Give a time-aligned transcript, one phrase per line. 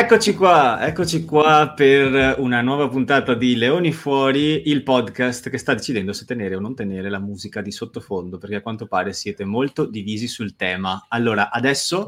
[0.00, 5.74] Eccoci qua, eccoci qua per una nuova puntata di Leoni Fuori, il podcast che sta
[5.74, 9.44] decidendo se tenere o non tenere la musica di sottofondo, perché a quanto pare siete
[9.44, 11.06] molto divisi sul tema.
[11.08, 12.06] Allora, adesso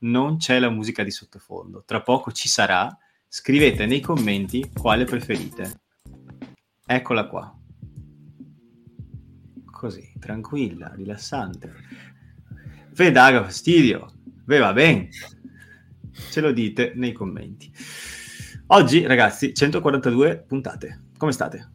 [0.00, 2.94] non c'è la musica di sottofondo, tra poco ci sarà.
[3.26, 5.80] Scrivete nei commenti quale preferite.
[6.84, 7.58] Eccola qua.
[9.64, 11.72] Così, tranquilla, rilassante.
[12.90, 14.12] Ve daga fastidio.
[14.44, 15.08] Ve va bene
[16.30, 17.70] ce lo dite nei commenti.
[18.68, 21.00] Oggi, ragazzi, 142 puntate.
[21.16, 21.70] Come state?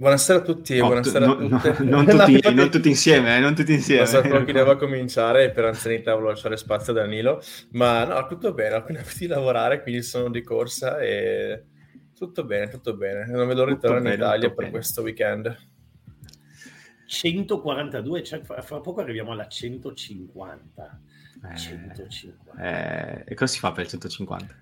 [0.00, 1.84] Buonasera a tutti e oh, buonasera no, a tutti.
[1.84, 4.10] No, non, tutti non tutti insieme, eh, non tutti insieme.
[4.10, 8.54] Non so chi deve cominciare per anzianità volevo lasciare spazio a Danilo, ma no, tutto
[8.54, 11.64] bene, ho appena finito di lavorare, quindi sono di corsa e
[12.16, 13.26] tutto bene, tutto bene.
[13.26, 14.70] Non vedo ritorno in Italia per bene.
[14.70, 15.54] questo weekend.
[17.04, 21.00] 142, cioè fra poco arriviamo alla 150.
[21.44, 22.52] Eh, 150.
[22.58, 24.54] Eh, e cosa si fa per il 150?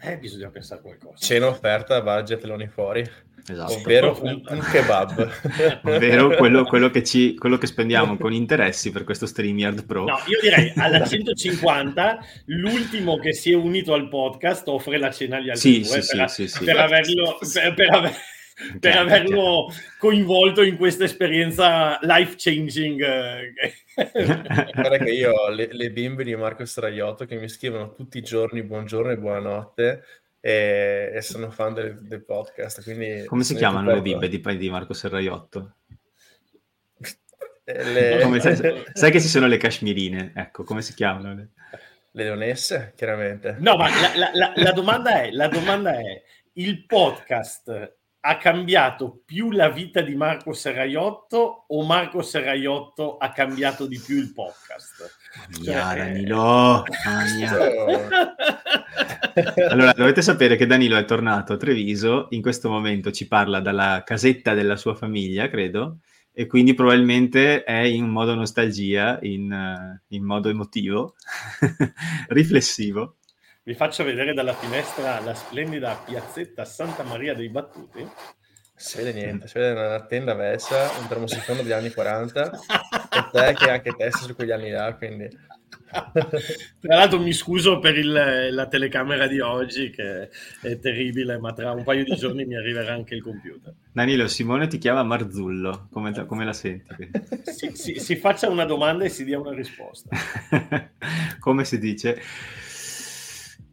[0.00, 1.16] Eh, bisogna pensare a qualcosa.
[1.16, 3.08] Cena offerta, budget, loni fuori.
[3.48, 3.74] Esatto.
[3.74, 5.80] Ovvero un, un kebab.
[5.84, 10.04] Ovvero quello, quello, che ci, quello, che spendiamo con interessi per questo StreamYard Pro.
[10.04, 15.36] No, io direi alla 150 l'ultimo che si è unito al podcast offre la cena
[15.36, 17.38] agli altri sì, due sì, per, sì, sì, per averlo...
[17.38, 18.16] Per, per aver
[18.80, 23.04] per averlo coinvolto in questa esperienza life changing.
[24.74, 28.22] Guarda che io ho le, le, bimbe di Marco Straiotto che mi scrivono tutti i
[28.22, 30.04] giorni buongiorno e buonanotte
[30.38, 32.82] e, e sono fan del, del podcast.
[32.82, 35.76] Quindi Come si chiamano le bimbe di, di Marco Serraiotto?
[37.64, 38.20] Le...
[38.22, 41.34] Come, sai, sai, che ci sono le cashmirine, ecco, come si chiamano?
[41.34, 41.48] Le,
[42.12, 43.56] le leonesse, chiaramente.
[43.58, 46.22] No, ma la, la, la, la domanda è, la domanda è,
[46.54, 47.96] il podcast
[48.28, 54.16] ha cambiato più la vita di Marco Serraiotto o Marco Serraiotto ha cambiato di più
[54.16, 55.14] il podcast?
[55.62, 56.82] Cioè, Danilo,
[59.68, 64.02] allora dovete sapere che Danilo è tornato a Treviso, in questo momento ci parla dalla
[64.04, 65.98] casetta della sua famiglia, credo,
[66.32, 71.14] e quindi probabilmente è in modo nostalgia, in, in modo emotivo,
[72.28, 73.15] riflessivo.
[73.66, 78.08] Vi faccio vedere dalla finestra la splendida piazzetta Santa Maria dei Battuti.
[78.72, 83.54] Si vede niente, si vede una tenda vessa, un termosifone degli anni 40 e te
[83.54, 85.28] che anche te sei su quegli anni là, quindi...
[86.80, 90.30] Tra l'altro mi scuso per il, la telecamera di oggi che
[90.62, 93.74] è terribile, ma tra un paio di giorni mi arriverà anche il computer.
[93.90, 97.10] Danilo, Simone ti chiama Marzullo, come, come la senti?
[97.42, 100.16] Si, si, si faccia una domanda e si dia una risposta.
[101.40, 102.22] come si dice?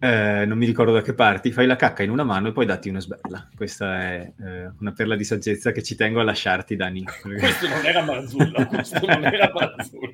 [0.03, 2.65] Eh, non mi ricordo da che parti, fai la cacca in una mano e poi
[2.65, 3.47] datti una sberla.
[3.55, 7.05] Questa è eh, una perla di saggezza che ci tengo a lasciarti, Dani.
[7.39, 10.13] questo non era Marzullo, questo non era Marzullo.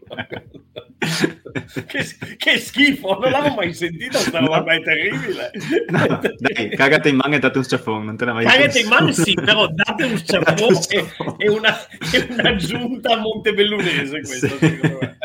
[1.88, 2.06] che,
[2.38, 4.72] che, schifo, non l'avevo mai sentito, sta roba no.
[4.74, 5.52] è terribile.
[5.90, 8.88] No, dai, cagate in mano e date un sciaffone, non te l'ha mai Cagate in
[8.90, 11.76] mano sì, però date un sciaffone e, e, una,
[12.14, 14.68] e un'aggiunta montebellunese questo, sì.
[14.68, 15.18] secondo me.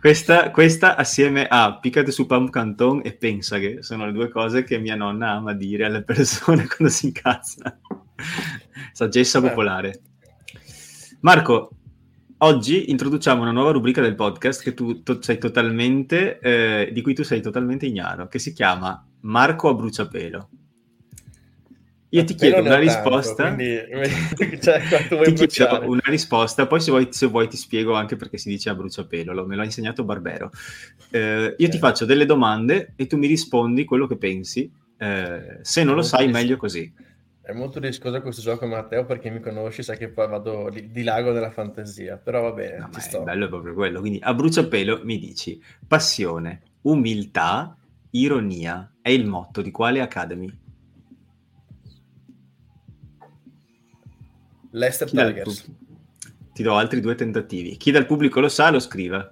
[0.00, 4.62] Questa, questa, assieme a piccate su Pam Canton e pensa che sono le due cose
[4.62, 7.76] che mia nonna ama dire alle persone quando si incazza.
[8.92, 10.00] Saggezza popolare.
[11.20, 11.70] Marco,
[12.38, 17.40] oggi introduciamo una nuova rubrica del podcast che tu totalmente, eh, di cui tu sei
[17.40, 20.48] totalmente ignaro, che si chiama Marco a bruciapelo.
[22.16, 23.44] Io ti chiedo una risposta.
[23.44, 24.80] Tanto, quindi, cioè,
[25.34, 28.70] ti chiedo una risposta, poi se vuoi, se vuoi, ti spiego anche perché si dice
[28.70, 30.50] a bruciapelo, me l'ha insegnato Barbero.
[31.10, 34.70] Eh, io ti faccio delle domande e tu mi rispondi quello che pensi.
[34.96, 36.90] Eh, se non lo sai, meglio così.
[37.42, 41.02] È molto rischioso questo gioco, Matteo, perché mi conosci, sai che poi vado di, di
[41.02, 43.22] lago della fantasia, però va bene, no, sto.
[43.22, 44.00] bello è proprio quello.
[44.00, 47.76] Quindi a bruciapelo mi dici passione, umiltà,
[48.12, 50.64] ironia è il motto di quale Academy?
[54.76, 55.64] Leicester Tigers.
[56.52, 57.76] Ti do altri due tentativi.
[57.76, 59.30] Chi dal pubblico lo sa, lo scriva.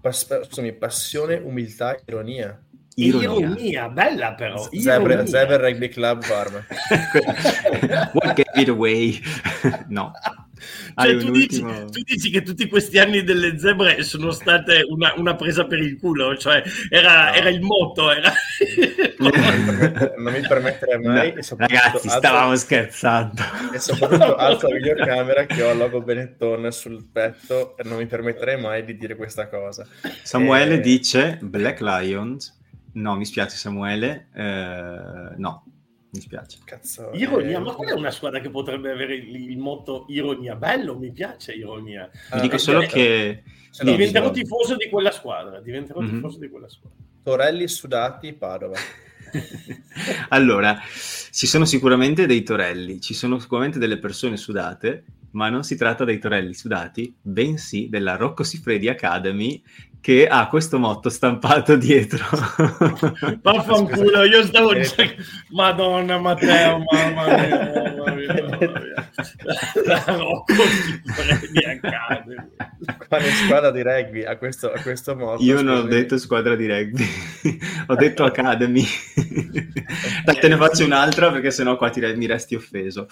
[0.00, 2.60] Pas- scusami, passione, umiltà, ironia.
[2.94, 4.68] Ironia, ironia bella però.
[4.70, 6.64] Zebra, Zebra Rugby Club Parma.
[8.12, 9.20] What gave it away?
[9.88, 10.12] no.
[10.94, 15.34] Cioè, tu, dici, tu, dici, che tutti questi anni delle zebre sono state una, una
[15.34, 17.32] presa per il culo, cioè era, no.
[17.32, 18.10] era il motto.
[18.10, 18.32] Era...
[20.16, 21.32] non mi permetterei mai.
[21.34, 23.42] No, ragazzi, alzo, stavamo scherzando.
[23.72, 28.06] E soprattutto alzo la videocamera che ho il logo Benetton sul petto e non mi
[28.06, 29.86] permetterei mai di dire questa cosa.
[30.22, 30.80] Samuele e...
[30.80, 32.60] dice Black Lions.
[32.94, 34.28] No, mi spiace Samuele.
[34.34, 35.64] Eh, no,
[36.12, 36.58] mi spiace.
[36.64, 37.60] Cazzo, ironia, eh...
[37.60, 40.54] ma qual è una squadra che potrebbe avere il, il motto ironia?
[40.56, 42.10] Bello, mi piace ironia.
[42.34, 43.42] Vi dico solo che...
[43.82, 46.14] Diventerò tifoso di quella squadra, diventerò mm-hmm.
[46.16, 46.98] tifoso di quella squadra.
[47.22, 48.76] Torelli sudati, Padova.
[50.28, 50.78] allora,
[51.30, 56.04] ci sono sicuramente dei torelli, ci sono sicuramente delle persone sudate, ma non si tratta
[56.04, 59.62] dei torelli sudati, bensì della Rocco Siffredi Academy
[60.02, 62.24] che ha questo motto stampato dietro.
[63.40, 65.14] Vaffanculo, io stavo dicendo,
[65.50, 69.10] Madonna Matteo, mamma mia, mamma mia, mamma mia.
[69.86, 70.62] La Rocco
[71.78, 72.34] Academy.
[73.06, 75.40] Quale squadra di rugby a questo, a questo motto?
[75.40, 77.06] Io non ho detto squadra di rugby,
[77.86, 78.84] ho detto Academy.
[80.24, 83.06] Dai, te ne faccio un'altra perché sennò qua ti, mi resti offeso.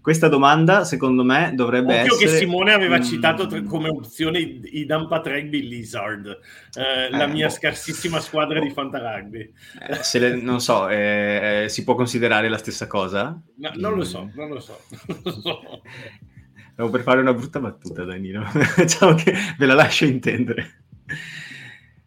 [0.00, 2.30] Questa domanda, secondo me, dovrebbe Occhio essere...
[2.30, 3.02] che Simone aveva mm.
[3.02, 6.35] citato come opzione i, i Dumpat Rugby Lizard
[6.74, 7.52] eh, la eh, mia boh.
[7.52, 9.52] scarsissima squadra di Fantarugby.
[9.80, 13.40] Eh, le, non so, eh, eh, si può considerare la stessa cosa?
[13.56, 14.80] No, non lo so, non lo so.
[16.72, 18.44] Stavo per fare una brutta battuta, Danilo.
[18.86, 20.84] Ciao che ve la lascio intendere.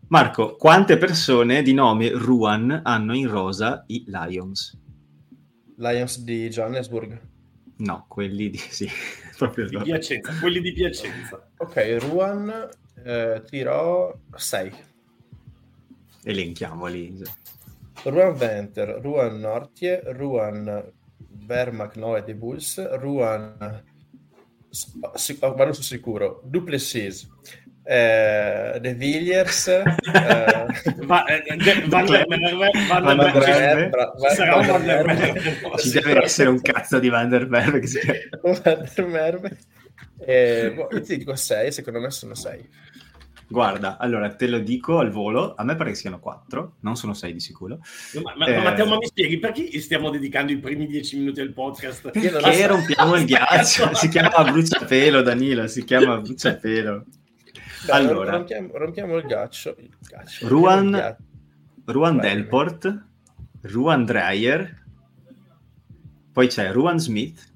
[0.10, 4.76] Marco, quante persone di nome Ruan hanno in rosa i Lions?
[5.78, 7.22] Lions di Johannesburg?
[7.78, 8.58] No, quelli di...
[8.58, 8.90] Sì,
[9.38, 11.50] proprio di Piacenza, quelli di Piacenza.
[11.58, 12.70] Ok, Ruan
[13.04, 14.72] eh, dirò 6.
[16.24, 17.22] Elenchiamoli.
[18.04, 20.92] Ruan Venter, Ruan Nortie, Ruan
[21.46, 23.84] Vermac Noe de Bulls, Ruan
[25.56, 27.28] vado su sicuro, Duplessis,
[27.84, 29.84] eh, De Villiers, eh,
[31.06, 31.44] Va, eh,
[31.88, 32.70] Van der Merwe,
[35.78, 37.82] ci deve essere un cazzo di Van der Merwe
[38.44, 39.58] Van der Merwe
[40.20, 42.70] eh, boh, io ti dico 6, secondo me sono 6
[43.52, 47.16] Guarda, allora te lo dico al volo, a me pare che siano quattro, non sono
[47.16, 47.80] sei di sicuro.
[48.22, 51.52] Ma, ma, eh, Matteo, ma mi spieghi perché stiamo dedicando i primi dieci minuti del
[51.52, 52.12] podcast?
[52.12, 52.68] Che so.
[52.68, 57.06] rompiamo il ghiaccio, si chiama bruciapelo Danilo, si chiama bruciapelo.
[57.88, 59.76] Dai, allora, rompiamo, rompiamo, il ghiaccio.
[59.80, 60.48] Il ghiaccio.
[60.48, 63.04] Ruan, il Ruan Delport,
[63.62, 64.84] Ruan Dreyer,
[66.32, 67.49] poi c'è Ruan Smith,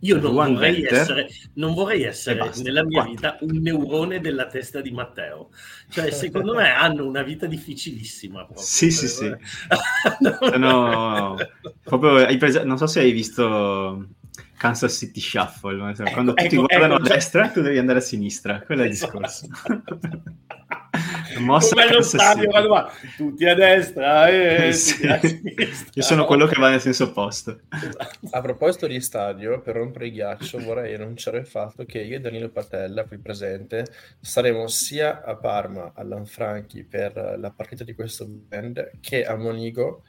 [0.00, 3.14] io non vorrei, essere, non vorrei essere, nella mia Quanti?
[3.14, 5.50] vita un neurone della testa di Matteo.
[5.88, 8.44] Cioè, secondo me hanno una vita difficilissima.
[8.44, 8.64] Proprio.
[8.64, 9.34] Sì, sì, sì.
[10.58, 11.36] no,
[11.82, 14.08] proprio, preso, non so se hai visto
[14.58, 15.90] Kansas City Shuffle.
[15.90, 18.60] Ecco, Quando tutti ecco, guardano ecco, a destra, tu devi andare a sinistra.
[18.60, 19.18] Quello è il esatto.
[19.18, 19.48] discorso.
[21.40, 25.06] mossa come lo stadio quando va tutti a destra e sì.
[25.06, 27.60] a io sono quello che va nel senso opposto.
[28.30, 32.20] A proposito di stadio per rompere il ghiaccio vorrei annunciare il fatto che io e
[32.20, 33.86] Danilo Patella qui presente
[34.20, 40.02] saremo sia a Parma all'Anfranchi per la partita di questo band che a Monigo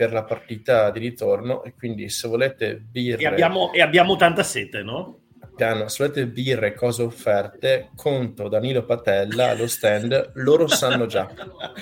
[0.00, 1.62] per la partita di ritorno.
[1.62, 5.19] E quindi se volete birre e abbiamo, e abbiamo tanta sete no?
[5.64, 11.28] Hanno solite birre e cose offerte, conto Danilo Patella allo stand, loro sanno già.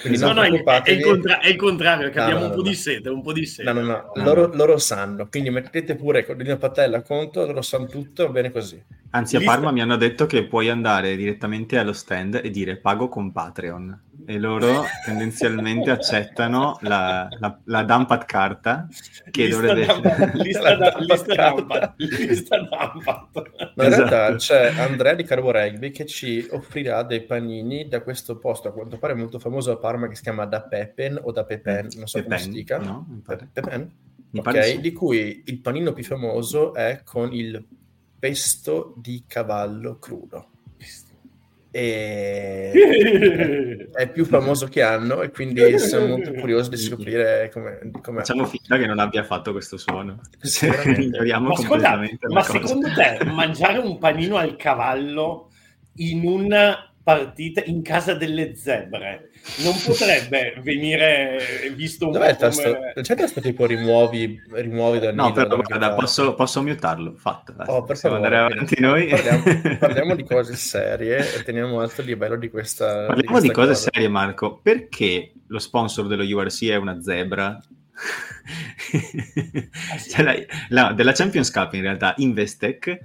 [0.00, 2.62] Quindi no, no, è, il contra- è, il contrario, che no, abbiamo no, un po'
[2.62, 3.72] di sete, un po' di sete.
[3.72, 8.30] No, no, no, loro, loro, sanno, quindi mettete pure Danilo Patella conto, loro sanno tutto,
[8.30, 8.82] bene così.
[9.10, 13.08] Anzi, a Parma mi hanno detto che puoi andare direttamente allo stand e dire pago
[13.08, 18.86] con Patreon e loro tendenzialmente accettano la, la, la Dumpat carta
[19.30, 23.72] che lista dovrebbe essere lista, da, lista, lista Dumpat.
[23.74, 24.08] Ma in esatto.
[24.10, 28.72] realtà c'è Andrea di Carbo Rugby che ci offrirà dei panini da questo posto a
[28.72, 32.06] quanto pare molto famoso a Parma che si chiama Da Pepen o Da Pepen, non
[32.06, 32.76] so Pepen, come si dica.
[32.76, 33.90] No, Pepen?
[34.34, 34.80] Ok, sì.
[34.80, 37.64] di cui il panino più famoso è con il
[38.18, 40.50] pesto di cavallo crudo
[41.70, 42.70] e
[43.92, 48.18] è più famoso che hanno e quindi sono molto curioso di scoprire come com'è.
[48.18, 50.20] facciamo finta che non abbia fatto questo suono.
[51.40, 55.50] Ma, ascolta, ma secondo te mangiare un panino al cavallo
[55.96, 59.30] in una partita in casa delle zebre.
[59.64, 62.92] Non potrebbe venire visto un Dov'è po' come...
[63.00, 68.14] c'è questo tipo rimuovi, rimuovi dal no però guarda posso, posso mutarlo fatto oh, favore,
[68.14, 69.06] andare avanti noi?
[69.06, 69.42] Parliamo,
[69.80, 73.52] parliamo, di cose serie e teniamo alto il livello di questa parliamo di, questa di
[73.54, 73.90] cose cosa.
[73.90, 74.60] serie Marco.
[74.62, 77.58] Perché lo sponsor dello URC è una zebra?
[79.90, 80.34] Ah, cioè, la,
[80.68, 82.98] la, della Champions Cup in realtà Investec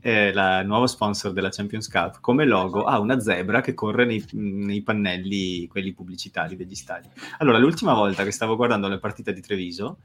[0.00, 4.24] eh, la nuova sponsor della Champions Cup, come logo ha una zebra che corre nei,
[4.32, 7.08] nei, pannelli, quelli pubblicitari degli stadi.
[7.38, 9.98] Allora, l'ultima volta che stavo guardando la partita di Treviso,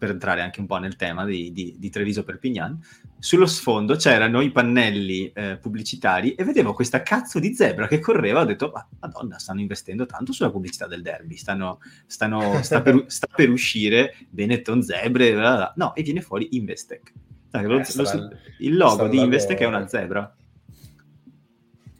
[0.00, 2.80] per entrare anche un po' nel tema di, di, di Treviso Perpignan,
[3.18, 8.40] sullo sfondo c'erano i pannelli eh, pubblicitari e vedevo questa cazzo di zebra che correva,
[8.40, 13.04] ho detto, ma madonna, stanno investendo tanto sulla pubblicità del derby, stanno, stanno, sta, per,
[13.08, 15.72] sta, per, uscire Benetton Zebre, bla bla.
[15.76, 17.12] no, e viene fuori Investec.
[17.50, 20.34] Dai, lo, eh, lo, il logo di Investec è una zebra.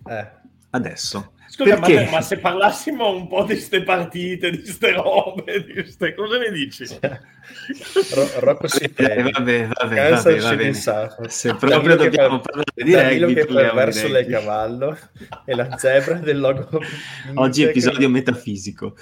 [0.09, 0.30] Eh.
[0.71, 1.33] Adesso.
[1.50, 6.14] Scusa, ma, ma, se parlassimo un po' di queste partite, di queste robe, di queste...
[6.14, 6.87] cosa ne dici?
[8.14, 10.73] Ro- Rocco Vabbè, vabbè, vabbè, vabbè, vabbè.
[11.26, 14.97] Se proprio Danilo dobbiamo per, parlare di rugby, che per verso del cavallo
[15.45, 16.80] e la zebra del logo.
[17.35, 18.09] Oggi episodio che...
[18.09, 18.95] metafisico.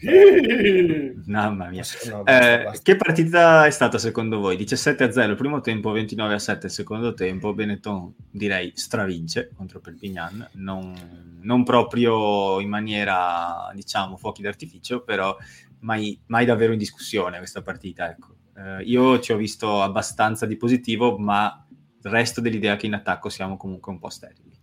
[1.26, 1.82] Mamma mia.
[2.24, 2.80] Eh.
[2.82, 4.56] Che partita è stata secondo voi?
[4.56, 7.52] 17 a 0 il primo tempo, 29 a 7 il secondo tempo.
[7.52, 10.94] Benetton direi stravince contro Perpignan, non,
[11.42, 15.36] non proprio in maniera diciamo fuochi d'artificio, però
[15.80, 18.08] mai, mai davvero in discussione questa partita.
[18.08, 18.36] Ecco.
[18.56, 21.64] Eh, io ci ho visto abbastanza di positivo, ma
[22.02, 24.59] resto dell'idea che in attacco siamo comunque un po' sterili.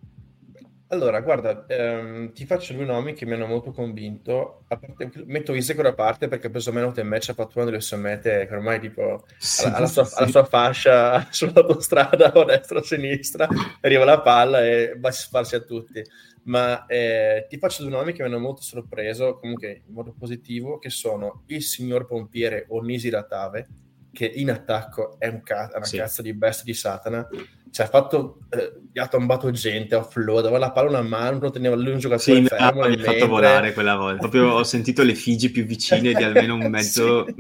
[0.90, 4.64] Allora, guarda, ehm, ti faccio due nomi che mi hanno molto convinto.
[4.68, 7.82] Parte, metto Isaac da parte perché ha preso meno del match, ha fatto una delle
[7.82, 10.14] sue mete che ormai tipo sì, alla, alla, sua, sì.
[10.18, 13.50] alla, sua, fascia sull'autostrada o destra o sinistra,
[13.82, 16.02] arriva la palla e va a sparsi a tutti.
[16.44, 20.78] Ma eh, ti faccio due nomi che mi hanno molto sorpreso, comunque in modo positivo,
[20.78, 23.68] che sono il signor pompiere Onisi Ratave,
[24.14, 25.98] che in attacco è, un ca- una Sì.
[25.98, 27.28] cazzo di bestia di Satana.
[27.72, 31.76] Cioè, ha fatto, eh, ha tombato gente, offload, aveva la palla una mano, non teneva
[31.76, 33.28] lui un giocatore Sì, fermo nel fatto mentre.
[33.28, 34.20] volare quella volta.
[34.20, 37.36] Proprio ho sentito le figi più vicine di almeno un mezzo, Sì.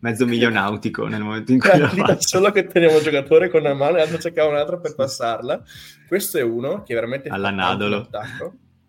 [0.00, 2.16] mezzo miglio nautico nel momento in cui Cioè, fatto.
[2.20, 5.62] solo che teneva un giocatore con una mano e l'altro cercava un altro per passarla.
[6.06, 8.08] Questo è uno che veramente Alla Nadolo.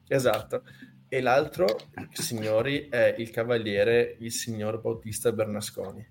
[0.08, 0.64] Esatto.
[1.08, 1.68] E l'altro,
[2.12, 6.06] signori, è il cavaliere, il signor Bautista Bernasconi.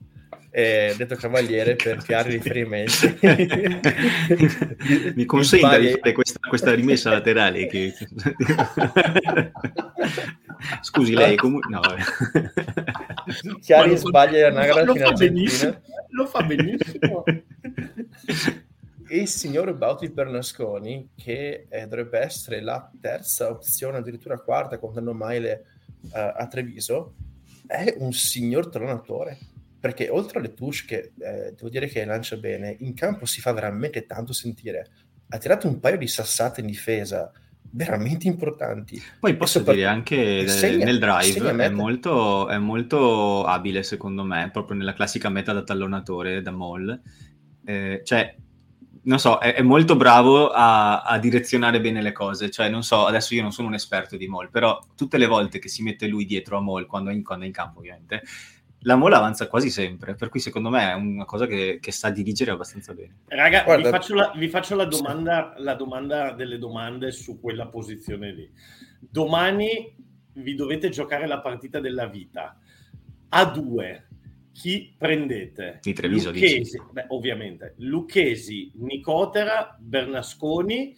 [0.55, 3.19] Eh, detto cavaliere per chiari riferimenti.
[5.15, 7.67] Mi consenta di fare questa, questa rimessa laterale?
[7.67, 7.95] Che...
[10.83, 11.71] Scusi, lei comunque...
[11.71, 11.81] No.
[13.63, 15.33] Chiari lo- sbaglia l'anagrafe lo in fa Argentina.
[15.33, 15.81] benissimo.
[16.11, 17.25] Lo fa benissimo.
[19.09, 25.65] Il signor Bauti Bernasconi, che eh, dovrebbe essere la terza opzione, addirittura quarta, contando Maile
[26.15, 27.15] eh, a Treviso,
[27.67, 29.39] è un signor tronatore.
[29.83, 33.53] Perché oltre alle touche, che eh, devo dire che lancia bene, in campo si fa
[33.53, 34.89] veramente tanto sentire.
[35.31, 37.33] Ha tirato un paio di sassate in difesa
[37.73, 39.03] veramente importanti.
[39.19, 44.77] Poi posso dire anche segna- nel drive è molto, è molto abile secondo me, proprio
[44.77, 47.01] nella classica meta da tallonatore, da mall.
[47.65, 48.37] Eh, cioè,
[49.03, 52.51] non so, è, è molto bravo a, a direzionare bene le cose.
[52.51, 55.59] Cioè, non so, adesso io non sono un esperto di mall, però tutte le volte
[55.59, 58.23] che si mette lui dietro a mall, quando è in, quando è in campo ovviamente,
[58.83, 62.11] la mall avanza quasi sempre, per cui secondo me è una cosa che, che sa
[62.11, 63.21] dirigere abbastanza bene.
[63.27, 67.69] Raga, Guarda- vi faccio, la, vi faccio la domanda, la domanda delle domande su quella
[67.69, 68.51] posizione lì.
[68.99, 69.95] Domani
[70.35, 72.59] vi dovete giocare la partita della vita.
[73.29, 74.09] A due,
[74.53, 75.79] chi prendete?
[75.81, 77.75] Di Treviso, Lucchesi, beh, ovviamente.
[77.79, 80.97] Lucchesi, Nicotera, Bernasconi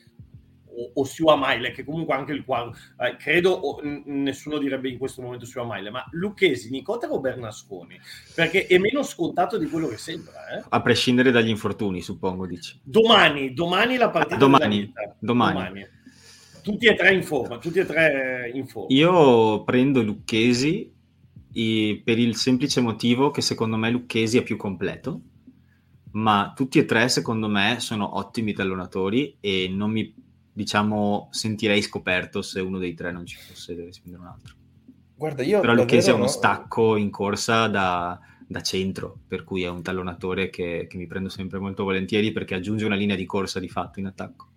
[0.77, 4.89] o, o Siua Maile, che comunque anche il quadro, eh, credo o- n- nessuno direbbe
[4.89, 7.99] in questo momento Siua Maile, ma Lucchesi, Nicotera o Bernasconi?
[8.35, 10.65] Perché è meno scontato di quello che sembra, eh?
[10.69, 12.79] A prescindere dagli infortuni, suppongo, dici.
[12.83, 15.17] Domani, domani la partita Domani, della vita.
[15.21, 15.87] domani.
[16.63, 18.89] Tutti e tre in forma, tutti e tre in forma.
[18.95, 20.91] Io prendo Lucchesi
[21.53, 25.21] i- per il semplice motivo che secondo me Lucchesi è più completo,
[26.13, 30.15] ma tutti e tre secondo me sono ottimi tallonatori e non mi,
[30.55, 34.55] diciamo, sentirei scoperto se uno dei tre non ci fosse e dovessi prendere un altro.
[35.17, 39.45] Guarda, io Però Lucchesi è davvero uno no- stacco in corsa da, da centro, per
[39.45, 43.17] cui è un tallonatore che, che mi prendo sempre molto volentieri perché aggiunge una linea
[43.17, 44.49] di corsa di fatto in attacco.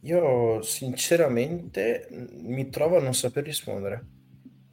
[0.00, 4.04] Io sinceramente mh, mi trovo a non saper rispondere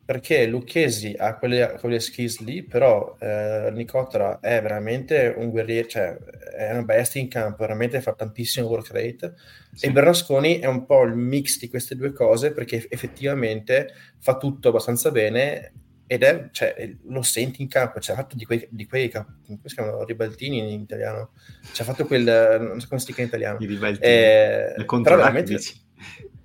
[0.09, 6.17] perché Lucchesi ha quelle, quelle skills lì, però eh, Nicotera è veramente un guerriero, cioè
[6.17, 9.35] è una bestia in campo, veramente fa tantissimo work rate.
[9.71, 9.85] Sì.
[9.85, 14.69] E Bernasconi è un po' il mix di queste due cose perché effettivamente fa tutto
[14.69, 15.73] abbastanza bene
[16.07, 19.29] ed è, cioè, lo senti in campo, cioè, ha fatto di quei, di quei come
[19.63, 21.33] si chiamano, ribaltini in italiano,
[21.71, 23.59] ci ha fatto quel, non so come si dica in italiano.
[23.59, 24.73] I ribalti, Eh,
[25.03, 25.55] però veramente,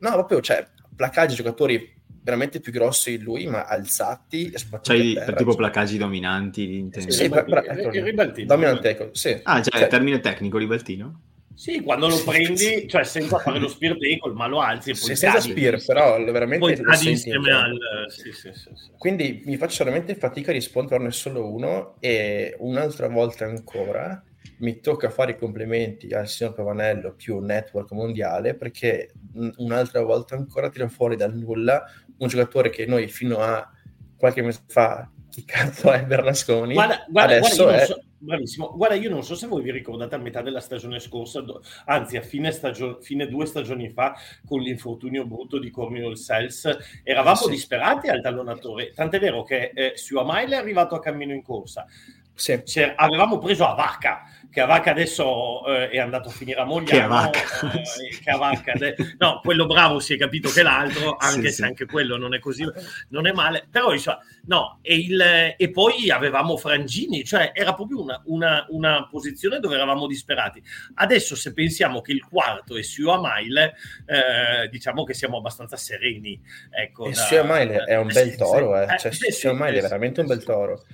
[0.00, 5.36] no, proprio, cioè, placaggi giocatori veramente più grossi di lui, ma alzati e per terra,
[5.36, 5.58] tipo cioè.
[5.58, 7.12] placaggi dominanti, intendi?
[7.12, 8.46] Sì, il bra- bra- ecco, il ribaltino.
[8.46, 9.38] dominant tackle, sì.
[9.42, 11.20] Ah, cioè, Cioè, termine tecnico, ribaltino?
[11.54, 15.10] Sì, quando lo prendi, cioè senza fare lo spear tackle, ma lo alzi e poi
[15.10, 17.76] sì, senza spear, però veramente poi cadi insieme al...
[18.08, 23.44] Sì, sì, sì, Quindi mi faccio veramente fatica a risponderne solo uno e un'altra volta
[23.44, 24.24] ancora
[24.56, 29.12] mi tocca fare i complimenti al signor Pavanello più network mondiale perché
[29.56, 31.84] un'altra volta ancora tira fuori dal nulla
[32.18, 33.68] un giocatore che noi fino a
[34.16, 37.86] qualche mese fa chi cazzo è Bernasconi guarda, guarda, adesso guarda, è...
[37.86, 41.40] So, bravissimo guarda io non so se voi vi ricordate a metà della stagione scorsa
[41.40, 44.14] do, anzi a fine, stagio- fine due stagioni fa
[44.46, 47.50] con l'infortunio brutto di Cornwall Sels eravamo sì.
[47.50, 51.84] disperati al tallonatore tant'è vero che eh, Suamail è arrivato a cammino in corsa
[52.32, 52.82] sì.
[52.96, 54.22] avevamo preso a Vacca
[54.54, 58.74] che Avacca adesso eh, è andato a finire a Mogliano che eh, che Avacca
[59.18, 61.62] no, quello bravo si è capito che l'altro anche sì, se sì.
[61.64, 62.64] anche quello non è così
[63.08, 68.00] non è male però insomma, no e, il, e poi avevamo Frangini cioè era proprio
[68.00, 70.62] una, una, una, posizione dove eravamo disperati.
[70.94, 73.74] Adesso se pensiamo che il quarto è Sua Maile
[74.06, 78.98] eh, diciamo che siamo abbastanza sereni ecco, e Sua Maile è un bel toro eh.
[78.98, 80.84] cioè, Sua Maile è veramente un bel toro.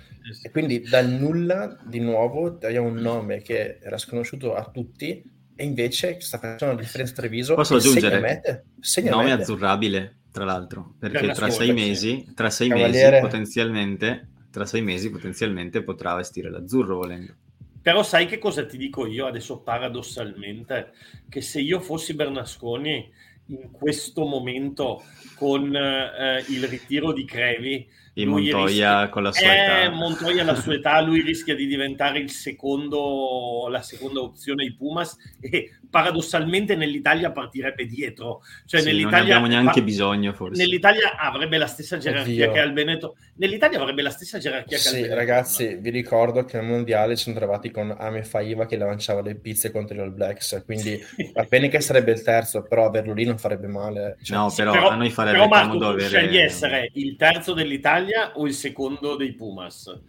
[0.43, 5.23] e quindi dal nulla, di nuovo, abbiamo un nome che era sconosciuto a tutti
[5.54, 7.54] e invece sta facendo una differenza Treviso.
[7.54, 8.64] Posso aggiungere?
[8.80, 14.64] Segna nome azzurrabile, tra l'altro, perché per tra sei mesi, tra sei mesi potenzialmente, tra
[14.64, 17.35] sei mesi potenzialmente potrà vestire l'azzurro volendo.
[17.83, 20.92] Però sai che cosa ti dico io adesso paradossalmente?
[21.28, 23.11] Che se io fossi Bernasconi
[23.47, 25.02] in questo momento
[25.35, 29.09] con eh, il ritiro di Crevi di Montoya rischia...
[29.09, 29.90] con la sua eh, età.
[29.90, 35.17] Montoya la sua età, lui rischia di diventare il secondo, la seconda opzione di Pumas
[35.40, 38.43] e paradossalmente nell'Italia partirebbe dietro.
[38.67, 40.62] Cioè, sì, nell'Italia, non abbiamo neanche bisogno forse.
[40.62, 42.52] Nell'Italia avrebbe la stessa gerarchia Oddio.
[42.52, 43.17] che al Veneto.
[43.37, 45.14] Nell'Italia avrebbe la stessa gerarchia sì, che al Veneto.
[45.14, 49.35] ragazzi, vi ricordo che al Mondiale ci siamo trovati con Ame Faiva che lanciava le
[49.35, 51.00] pizze contro gli All Blacks, quindi
[51.33, 54.17] va bene che sarebbe il terzo, però averlo lì non farebbe male.
[54.23, 56.07] Cioè, no, però, però, a noi farebbe però Marco, comodo avere...
[56.07, 58.00] scegli essere il terzo dell'Italia
[58.35, 60.00] o il secondo dei Pumas?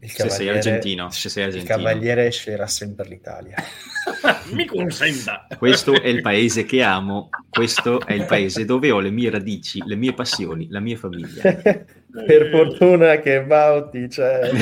[0.00, 1.76] Il se sei argentino, se sei argentino.
[1.76, 3.54] Il cavaliere sceglierà sempre l'Italia.
[4.50, 5.46] Mi consenta.
[5.56, 9.80] Questo è il paese che amo, questo è il paese dove ho le mie radici,
[9.84, 11.54] le mie passioni, la mia famiglia.
[11.62, 14.50] per fortuna che Bauti c'è.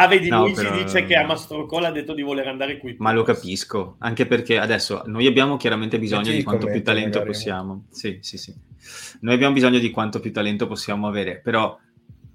[0.00, 0.76] Ah, vedi, no, lui però...
[0.76, 2.94] ci dice che a Mastrocola ha detto di voler andare qui.
[2.98, 7.34] Ma lo capisco, anche perché adesso noi abbiamo chiaramente bisogno di quanto più talento magari.
[7.34, 7.84] possiamo.
[7.90, 8.54] Sì, sì, sì.
[9.20, 11.76] Noi abbiamo bisogno di quanto più talento possiamo avere, però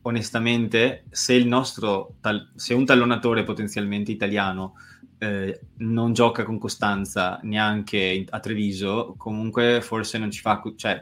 [0.01, 4.73] onestamente se il nostro, tal- se un tallonatore potenzialmente italiano
[5.19, 10.61] eh, non gioca con costanza neanche a Treviso, comunque forse non ci fa...
[10.75, 11.01] Cioè,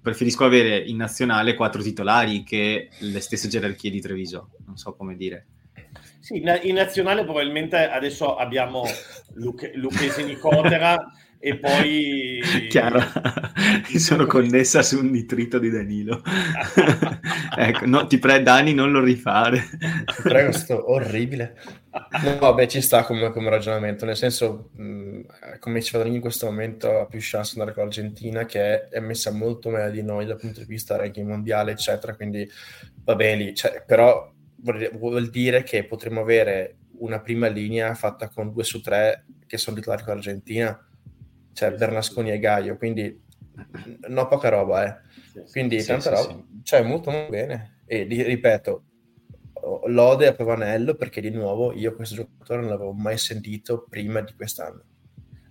[0.00, 5.14] preferisco avere in nazionale quattro titolari che le stesse gerarchie di Treviso, non so come
[5.14, 5.46] dire.
[6.22, 8.84] Sì, in nazionale probabilmente adesso abbiamo
[9.34, 10.96] Luche, Lucchesi Nicotera
[11.40, 12.40] e poi...
[12.70, 13.00] Chiaro,
[13.92, 16.22] mi sono connessa su un nitrito di Danilo.
[17.58, 19.64] ecco, no, ti prego Dani non lo rifare.
[20.22, 21.56] prego, sto orribile.
[22.22, 25.22] No, vabbè, ci sta come, come ragionamento, nel senso, mh,
[25.58, 29.00] come diceva Danilo in questo momento ha più chance di andare con l'Argentina che è
[29.00, 32.48] messa molto meglio di noi dal punto di vista ranking mondiale, eccetera, quindi
[33.02, 38.64] va bene, cioè, però vuol dire che potremmo avere una prima linea fatta con due
[38.64, 40.88] su tre che sono titolari con l'Argentina,
[41.52, 43.20] cioè Bernasconi e Gaio, quindi
[44.08, 45.10] no poca roba, eh.
[45.50, 46.60] Quindi sì, tanta sì, roba, sì.
[46.62, 47.80] cioè molto, molto bene.
[47.86, 48.84] E ripeto,
[49.86, 54.32] lode a Pavanello perché di nuovo io questo giocatore non l'avevo mai sentito prima di
[54.34, 54.84] quest'anno.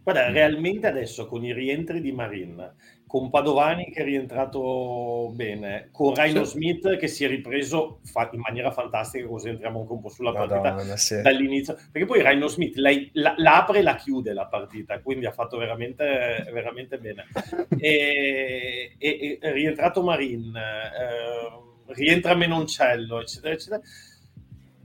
[0.03, 2.73] Guarda, realmente adesso con i rientri di Marin,
[3.11, 6.51] con Padovani che è rientrato bene, con Rhino sì.
[6.51, 10.31] Smith che si è ripreso fa- in maniera fantastica, così entriamo anche un po' sulla
[10.31, 11.21] Madonna, partita sì.
[11.21, 15.33] dall'inizio, perché poi Rhino Smith lei, la, l'apre e la chiude la partita, quindi ha
[15.33, 17.25] fatto veramente, veramente bene.
[17.77, 23.81] e, e, e rientrato Marin, eh, rientra Menoncello, eccetera, eccetera.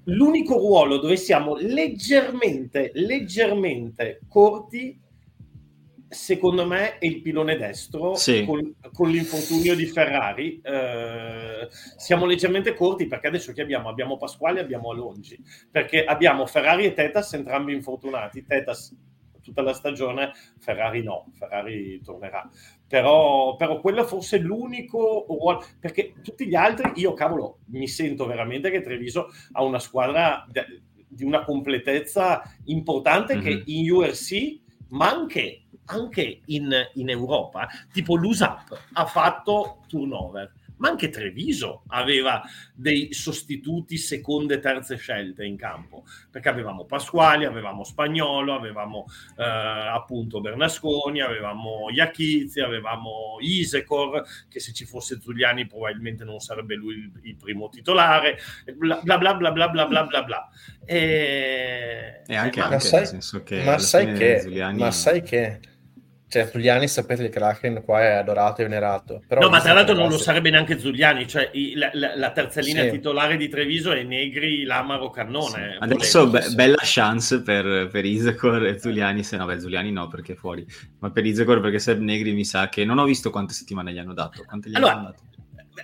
[0.06, 5.00] L'unico ruolo dove siamo leggermente, leggermente corti
[6.16, 8.44] secondo me è il pilone destro sì.
[8.44, 10.60] con, con, l'infortunio di Ferrari.
[10.62, 13.88] Eh, siamo leggermente corti perché adesso che abbiamo?
[13.88, 15.38] Abbiamo Pasquale e abbiamo Alongi,
[15.70, 18.44] perché abbiamo Ferrari e Tetas entrambi infortunati.
[18.44, 18.96] Tetas
[19.46, 22.48] tutta la stagione, Ferrari no, Ferrari tornerà.
[22.88, 28.26] Però, però quello forse è l'unico ruolo, perché tutti gli altri, io cavolo, mi sento
[28.26, 33.44] veramente che Treviso ha una squadra de, di una completezza importante mm-hmm.
[33.44, 40.88] che in URC, ma anche anche in, in Europa, tipo l'USAP ha fatto turnover, ma
[40.88, 42.42] anche Treviso aveva
[42.74, 49.06] dei sostituti seconde e terze scelte in campo, perché avevamo Pasquali, avevamo Spagnolo, avevamo
[49.38, 56.74] eh, appunto Bernasconi, avevamo Iachizzi, avevamo Isecor, che se ci fosse Giuliani probabilmente non sarebbe
[56.74, 58.38] lui il, il primo titolare,
[58.74, 60.48] bla bla bla bla bla bla bla bla.
[60.84, 64.78] E, e anche, ma anche sai, nel senso che ma sai che, Giuliani...
[64.78, 65.60] ma sai che
[66.28, 69.22] cioè, Zuliani, sapete, il Kraken qua è adorato e venerato.
[69.28, 72.60] Però no, ma tra l'altro non lo sarebbe neanche Zuliani, cioè la, la, la terza
[72.60, 72.90] linea sì.
[72.90, 75.72] titolare di Treviso è Negri, Lamaro, Cannone.
[75.72, 75.76] Sì.
[75.78, 80.32] Adesso be- bella chance per, per Isacor e Zuliani, se no, beh, Zuliani no perché
[80.32, 80.66] è fuori,
[80.98, 83.98] ma per Isacor perché se Negri mi sa che non ho visto quante settimane gli
[83.98, 84.42] hanno dato.
[84.44, 85.22] Quante gli allora, hanno dato?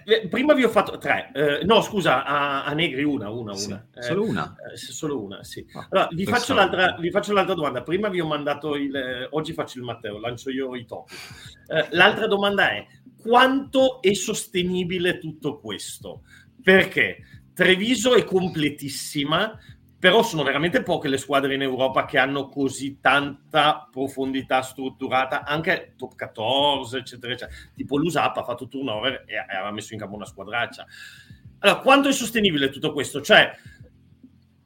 [0.04, 3.68] Eh, prima vi ho fatto tre, eh, no scusa, a, a, Negri una, una, sì,
[3.68, 3.86] una.
[3.94, 4.54] Eh, solo una?
[4.72, 5.66] Eh, solo una, sì.
[5.72, 6.54] Oh, allora, vi faccio,
[6.98, 10.50] vi faccio, l'altra, domanda, prima vi ho mandato il, eh, oggi faccio il Matteo, lancio
[10.50, 11.14] io i topi.
[11.66, 12.86] Eh, l'altra domanda è,
[13.20, 16.22] quanto è sostenibile tutto questo?
[16.62, 17.18] Perché
[17.54, 19.58] Treviso è completissima,
[20.02, 25.94] però sono veramente poche le squadre in Europa che hanno così tanta profondità strutturata, anche
[25.96, 27.56] top 14, eccetera, eccetera.
[27.72, 30.84] Tipo l'USAP ha fatto turnover e aveva messo in campo una squadraccia.
[31.60, 33.20] Allora, quanto è sostenibile tutto questo?
[33.20, 33.56] Cioè,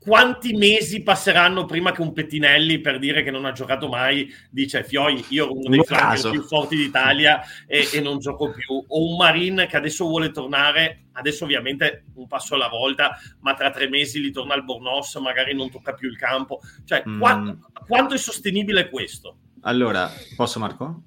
[0.07, 4.85] quanti mesi passeranno prima che un Pettinelli, per dire che non ha giocato mai, dice
[4.85, 9.11] Fioi, io ho uno dei flanchi più forti d'Italia e, e, non gioco più, o
[9.11, 13.89] un Marin che adesso vuole tornare, adesso ovviamente un passo alla volta, ma tra tre
[13.89, 16.61] mesi li torna al Bornos, magari non tocca più il campo.
[16.85, 17.19] Cioè, mm.
[17.19, 19.39] quanto, quanto è sostenibile questo?
[19.63, 21.03] Allora, posso Marco?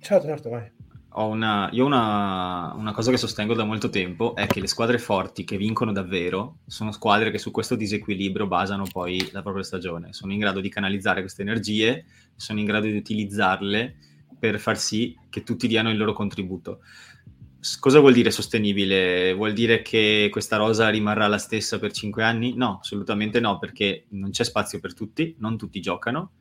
[0.00, 0.73] Certo, certo, vai
[1.16, 4.98] ho una, io una, una, cosa che sostengo da molto tempo è che le squadre
[4.98, 10.12] forti che vincono davvero sono squadre che su questo disequilibrio basano poi la propria stagione,
[10.12, 13.96] sono in grado di canalizzare queste energie, sono in grado di utilizzarle
[14.38, 16.80] per far sì che tutti diano il loro contributo.
[17.78, 19.32] Cosa vuol dire sostenibile?
[19.34, 22.54] Vuol dire che questa rosa rimarrà la stessa per cinque anni?
[22.54, 26.32] No, assolutamente no, perché non c'è spazio per tutti, non tutti giocano,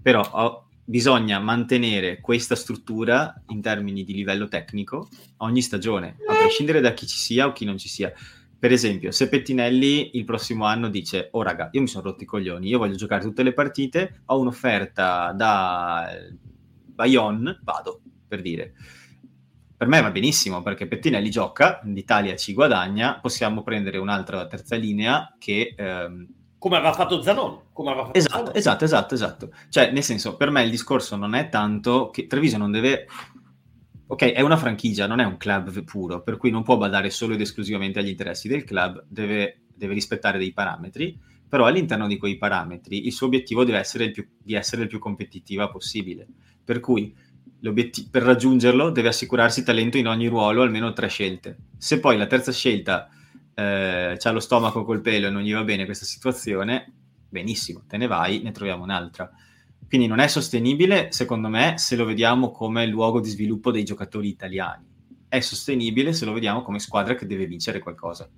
[0.00, 6.92] però bisogna mantenere questa struttura in termini di livello tecnico ogni stagione, a prescindere da
[6.94, 8.12] chi ci sia o chi non ci sia.
[8.58, 12.26] Per esempio, se Pettinelli il prossimo anno dice: Oh, raga, io mi sono rotto i
[12.26, 16.10] coglioni, io voglio giocare tutte le partite, ho un'offerta da
[16.86, 18.74] Bayonne, vado per dire.
[19.76, 25.36] Per me va benissimo perché Pettinelli gioca, l'Italia ci guadagna, possiamo prendere un'altra terza linea
[25.38, 26.26] che ehm,
[26.60, 27.58] come aveva fatto Zanon.
[27.72, 28.52] Fatto esatto, Zanon.
[28.54, 29.52] esatto, esatto, esatto.
[29.70, 33.06] Cioè, nel senso, per me il discorso non è tanto che Treviso non deve...
[34.06, 37.32] Ok, è una franchigia, non è un club puro, per cui non può badare solo
[37.32, 41.18] ed esclusivamente agli interessi del club, deve, deve rispettare dei parametri,
[41.48, 44.98] però all'interno di quei parametri il suo obiettivo deve essere più, di essere il più
[44.98, 46.26] competitiva possibile.
[46.62, 47.16] Per cui
[48.10, 51.56] per raggiungerlo deve assicurarsi talento in ogni ruolo, almeno tre scelte.
[51.78, 53.08] Se poi la terza scelta
[53.60, 56.90] eh, c'ha lo stomaco col pelo e non gli va bene questa situazione,
[57.28, 59.30] benissimo, te ne vai, ne troviamo un'altra.
[59.86, 64.28] Quindi non è sostenibile, secondo me, se lo vediamo come luogo di sviluppo dei giocatori
[64.28, 64.86] italiani.
[65.28, 68.28] È sostenibile se lo vediamo come squadra che deve vincere qualcosa.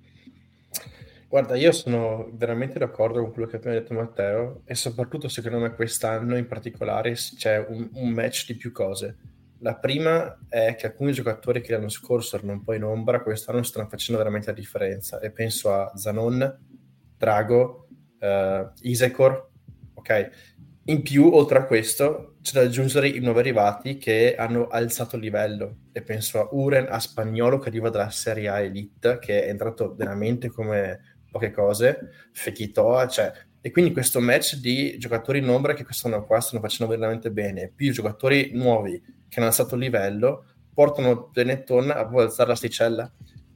[1.27, 5.59] Guarda, io sono veramente d'accordo con quello che ha appena detto Matteo e soprattutto secondo
[5.59, 9.17] me quest'anno in particolare c'è un, un match di più cose
[9.63, 13.63] la prima è che alcuni giocatori che l'anno scorso erano un po' in ombra, quest'anno
[13.63, 15.21] stanno facendo veramente la differenza.
[15.21, 16.59] E penso a Zanon,
[17.17, 17.87] Drago,
[18.19, 19.49] uh, Isecor,
[19.93, 20.29] ok?
[20.85, 25.21] In più, oltre a questo, c'è da aggiungere i nuovi arrivati che hanno alzato il
[25.21, 25.77] livello.
[25.93, 29.95] E penso a Uren, a Spagnolo che arriva dalla Serie A Elite, che è entrato
[29.95, 33.31] veramente come poche cose, Fekitoa, cioè
[33.65, 37.71] e quindi questo match di giocatori in ombra che quest'anno qua stanno facendo veramente bene,
[37.73, 39.01] più giocatori nuovi
[39.33, 43.11] che hanno alzato il livello, portano Benetton a alzare l'asticella.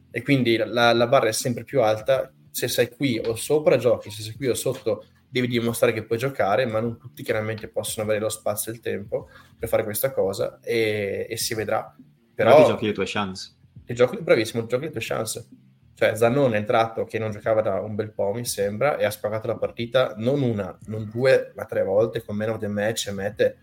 [0.09, 2.31] E quindi la, la, barra è sempre più alta.
[2.49, 6.17] Se sei qui o sopra giochi, se sei qui o sotto devi dimostrare che puoi
[6.17, 10.11] giocare, ma non tutti chiaramente possono avere lo spazio e il tempo per fare questa
[10.11, 11.95] cosa e, e si vedrà.
[12.33, 13.55] Però, Però ti giochi le tue chance.
[13.85, 15.47] Ti giochi, bravissimo, ti giochi le tue chance.
[15.93, 19.09] Cioè, Zanon è entrato che non giocava da un bel po', mi sembra, e ha
[19.09, 23.11] spagato la partita non una, non due, ma tre volte con meno del match e
[23.11, 23.57] mette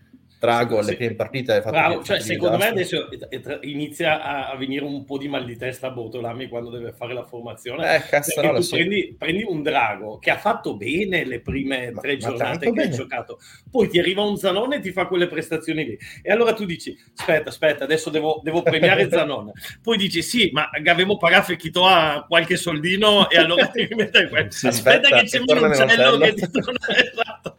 [0.45, 0.95] Trago alle sì.
[0.95, 1.61] prime partite.
[1.61, 3.07] Bravo, cioè, secondo me adesso
[3.61, 7.23] inizia a venire un po' di mal di testa a Botolami quando deve fare la
[7.23, 7.95] formazione.
[7.95, 8.75] Eh, cazzarola, sì.
[8.75, 12.71] prendi, prendi, un Drago che ha fatto bene le prime ma, tre ma giornate che
[12.71, 12.89] bene.
[12.89, 13.39] hai giocato,
[13.71, 15.97] poi ti arriva un Zanone e ti fa quelle prestazioni lì.
[16.21, 19.53] E allora tu dici: Aspetta, aspetta, adesso devo, devo premiare Zanone.
[19.81, 24.27] Poi dici: Sì, ma abbiamo pagato e Chito a qualche soldino e allora ti rimetti
[24.29, 24.51] questo.
[24.51, 26.79] Sì, aspetta, aspetta, che c'è un uccello che ti torna.
[26.93, 27.57] esatto.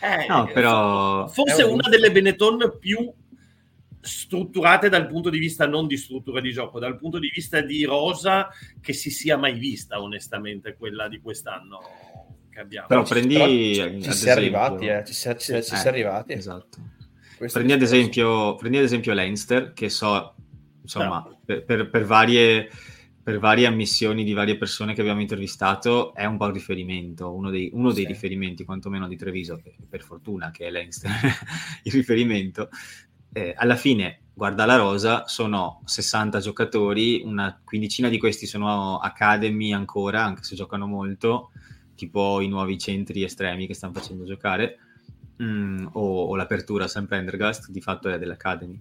[0.00, 1.26] Eh, no, però...
[1.28, 1.77] Forse un...
[1.78, 3.12] una delle Benetton più
[4.00, 7.84] strutturate dal punto di vista non di struttura di gioco, dal punto di vista di
[7.84, 8.48] rosa
[8.80, 11.80] che si sia mai vista, onestamente, quella di quest'anno
[12.50, 12.86] che abbiamo.
[12.86, 13.34] Però prendi...
[13.34, 16.32] Però ci, ci si è arrivati, eh, ci si, ci, ci eh, si è arrivati.
[16.32, 16.78] Esatto.
[17.36, 20.34] prendi ad, esempio, prendi ad esempio Leinster, che so,
[20.82, 21.40] insomma, no.
[21.44, 22.70] per, per, per varie
[23.28, 27.50] per varie ammissioni di varie persone che abbiamo intervistato, è un po' il riferimento, uno
[27.50, 28.08] dei, uno dei sì.
[28.08, 31.10] riferimenti, quantomeno di Treviso, che per fortuna che è Leinster
[31.84, 32.70] il riferimento.
[33.30, 39.74] Eh, alla fine, guarda la rosa, sono 60 giocatori, una quindicina di questi sono academy
[39.74, 41.50] ancora, anche se giocano molto,
[41.96, 44.78] tipo i nuovi centri estremi che stanno facendo giocare,
[45.42, 47.04] mm, o, o, l'apertura St.
[47.04, 48.80] Prendergast, di fatto è dell'academy.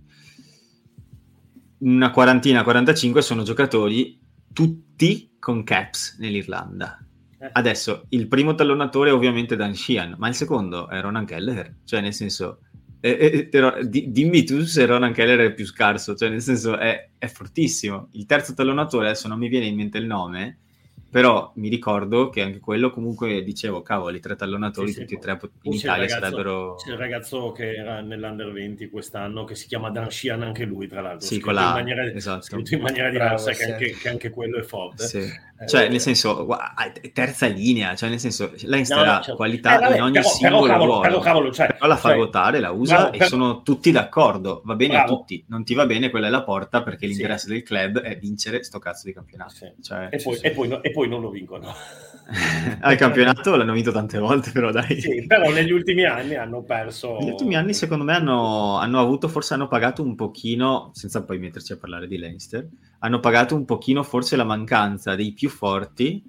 [1.79, 4.23] Una quarantina, 45 sono giocatori
[4.57, 6.97] tutti con caps nell'Irlanda.
[7.37, 7.47] Eh.
[7.53, 12.01] Adesso il primo tallonatore è ovviamente Dan Sheehan, ma il secondo è Ronan Keller, cioè
[12.01, 12.61] nel senso,
[12.99, 17.11] eh, eh, di, dimmi tu se Ronan Keller è più scarso, cioè nel senso è,
[17.19, 18.07] è fortissimo.
[18.13, 20.61] Il terzo tallonatore, adesso non mi viene in mente il nome,
[21.09, 25.39] però mi ricordo che anche quello comunque dicevo, cavoli, tre tallonatori, sì, tutti e tre
[25.63, 26.75] in Italia ragazzo, sarebbero...
[26.75, 30.87] C'è il ragazzo che era nell'Under 20 quest'anno, che si chiama Dan Sheehan, anche lui
[30.87, 31.67] tra l'altro, sì, con la...
[31.67, 32.55] in maniera, esatto.
[32.57, 33.71] in maniera diversa, Bravo, che, sì.
[33.71, 35.05] anche, che, anche, quello è forte.
[35.05, 35.17] Sì.
[35.59, 36.47] Eh, cioè, nel senso,
[37.13, 39.35] terza linea, cioè nel senso, lei no, no, certo.
[39.35, 41.95] qualità eh, vabbè, in ogni però, singolo però, cavolo, ruolo, però, cavolo, cioè, però la
[41.95, 43.27] fa cioè, votare, la usa bravo, e per...
[43.27, 45.13] sono tutti d'accordo, va bene bravo.
[45.13, 48.19] a tutti, non ti va bene, quella è la porta perché l'interesse del club è
[48.19, 49.53] vincere sto cazzo di campionato.
[49.81, 50.37] Cioè, e, poi,
[50.97, 51.73] poi no, poi non lo vincono.
[52.81, 54.99] Al campionato l'hanno vinto tante volte, però dai.
[54.99, 57.17] Sì, però negli ultimi anni hanno perso.
[57.19, 61.39] Negli ultimi anni, secondo me, hanno, hanno, avuto, forse hanno pagato un pochino, senza poi
[61.39, 62.67] metterci a parlare di Leinster,
[62.99, 66.21] hanno pagato un pochino forse la mancanza dei più forti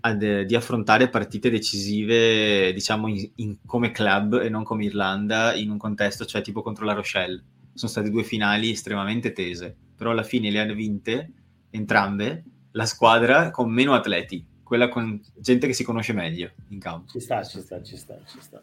[0.00, 5.70] ad, di affrontare partite decisive, diciamo, in, in, come club e non come Irlanda, in
[5.70, 7.42] un contesto, cioè tipo contro la Rochelle.
[7.74, 11.32] Sono state due finali estremamente tese, però alla fine le hanno vinte
[11.70, 17.12] entrambe la squadra con meno atleti quella con gente che si conosce meglio in campo.
[17.12, 18.60] Ci sta, ci sta, ci sta, ci sta.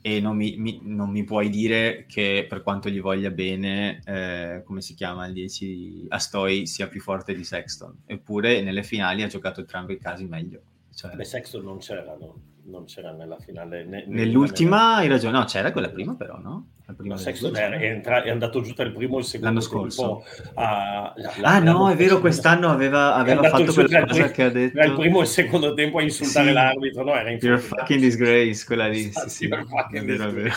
[0.00, 4.62] E non mi, mi, non mi puoi dire che per quanto gli voglia bene, eh,
[4.64, 8.02] come si chiama il 10 Astoi sia più forte di Sexton.
[8.06, 10.60] Eppure nelle finali ha giocato entrambi i casi meglio.
[10.94, 11.14] Cioè...
[11.14, 12.40] Beh, Sexton non c'era, no?
[12.70, 13.84] Non c'era nella finale.
[13.84, 16.68] Ne, Nell'ultima hai ragione, no, c'era quella prima però, no?
[16.86, 19.24] La prima no, Sexton è, è, entra- è, andato giù tra il primo e il
[19.26, 20.24] secondo l'anno scorso.
[20.54, 24.42] A, la, la, ah no, è vero, quest'anno aveva, aveva fatto quella cosa il, che
[24.42, 24.78] ha detto.
[24.78, 26.52] Tra il primo e il secondo tempo a insultare sì.
[26.52, 27.14] l'arbitro, no?
[27.14, 29.10] Era You're fucking disgrace, quella lì.
[29.12, 30.54] Sì, sì, vero, vero.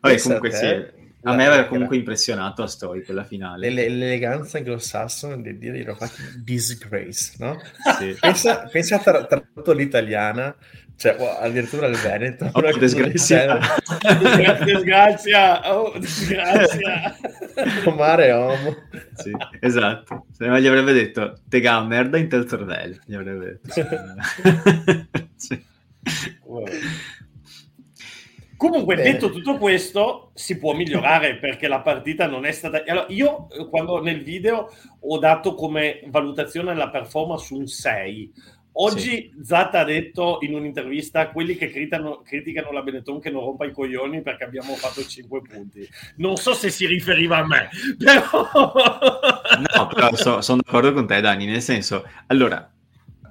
[0.00, 1.00] Vabbè, comunque sì.
[1.24, 3.70] A me aveva comunque impressionato a Story quella finale.
[3.70, 7.60] l'eleganza anglosassone di dire fucking disgrace, no?
[7.98, 8.16] Sì.
[8.18, 10.56] pensa, pensa a tratto l'italiana
[11.02, 12.48] cioè, oh, addirittura il Veneto.
[12.52, 13.58] Oh, disgrazia.
[14.64, 15.74] disgrazia.
[15.74, 17.16] Oh, disgrazia.
[17.96, 18.76] Mare homo.
[19.14, 20.26] Sì, esatto.
[20.30, 22.98] Se no gli avrebbe detto, tega merda in terzo cervello.
[23.04, 25.06] Gli avrebbe detto.
[25.34, 25.64] sì.
[28.62, 29.12] Comunque, Bene.
[29.12, 32.84] detto tutto questo, si può migliorare perché la partita non è stata.
[32.86, 34.70] Allora, io quando nel video
[35.00, 38.32] ho dato come valutazione la performance un 6
[38.74, 39.32] Oggi sì.
[39.42, 43.72] Zatta ha detto in un'intervista quelli che criticano, criticano, la Benetton che non rompa i
[43.72, 45.86] coglioni perché abbiamo fatto 5 punti.
[46.16, 48.48] Non so se si riferiva a me, però...
[48.52, 52.70] no, però so, sono d'accordo con te Dani, nel senso, allora,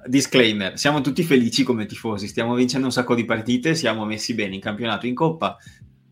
[0.06, 4.54] disclaimer, siamo tutti felici come tifosi, stiamo vincendo un sacco di partite, siamo messi bene
[4.54, 5.56] in campionato, in coppa,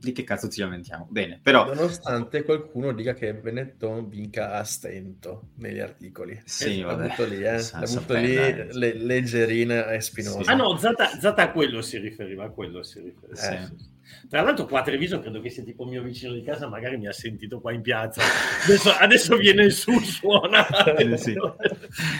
[0.00, 1.07] di che cazzo ci lamentiamo?
[1.11, 1.66] Bene, però...
[1.66, 6.40] Nonostante qualcuno dica che Benetton vinca a stento negli articoli.
[6.44, 7.14] Sì, eh, vabbè.
[7.16, 7.61] L'ha lì, eh.
[8.07, 10.42] L'ha lì le, leggerina e spinosa.
[10.42, 10.50] Sì.
[10.50, 13.62] Ah no, Zata, Zata, a quello si riferiva, a quello si riferiva.
[13.62, 13.66] Eh.
[13.66, 13.89] Sì.
[14.29, 17.09] Tra l'altro qua a Treviso credo che sia tipo mio vicino di casa, magari mi
[17.09, 18.23] ha sentito qua in piazza.
[18.64, 20.66] Adesso, adesso viene su, suona.
[20.96, 21.35] Eh, sì.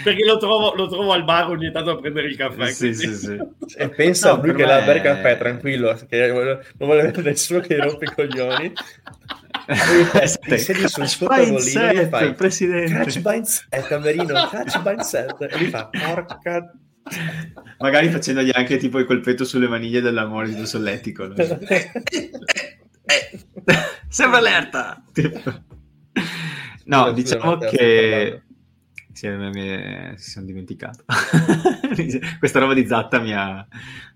[0.03, 2.67] Perché lo trovo, lo trovo, al bar ogni tanto a prendere il caffè.
[2.73, 3.39] Sì, sì, sì.
[3.77, 4.69] E pensa no, lui che me...
[4.69, 8.73] la bere caffè tranquillo, che non vuole vedere nessuno che rompe i coglioni.
[10.41, 12.93] Ti siedi sul suo tavolino e fai presidente.
[12.93, 15.37] Catch by set, Camerino, catch by set.
[15.41, 16.73] E lui fa, porca
[17.79, 21.27] Magari facendogli anche tipo il colpetto sulle maniglie dell'amore solletico.
[21.27, 21.35] No?
[24.09, 25.03] Sembra allerta!
[26.85, 28.43] No, diciamo che...
[29.13, 31.05] Sì, mi, mi, si sono dimenticato.
[32.39, 33.67] Questa roba di Zatta mi ha,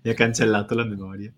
[0.01, 1.31] mi ha cancellato la memoria.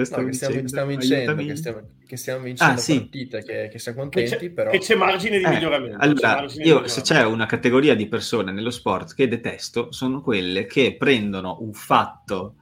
[0.00, 2.98] No, che stiamo, stiamo vincendo, che stiamo, che stiamo vincendo ah, sì.
[2.98, 4.70] partite, che, che, siamo contenti, che però...
[4.70, 5.98] Che c'è margine di eh, miglioramento.
[5.98, 6.88] Allora, io miglioramento.
[6.88, 11.72] se c'è una categoria di persone nello sport che detesto, sono quelle che prendono un
[11.72, 12.54] fatto,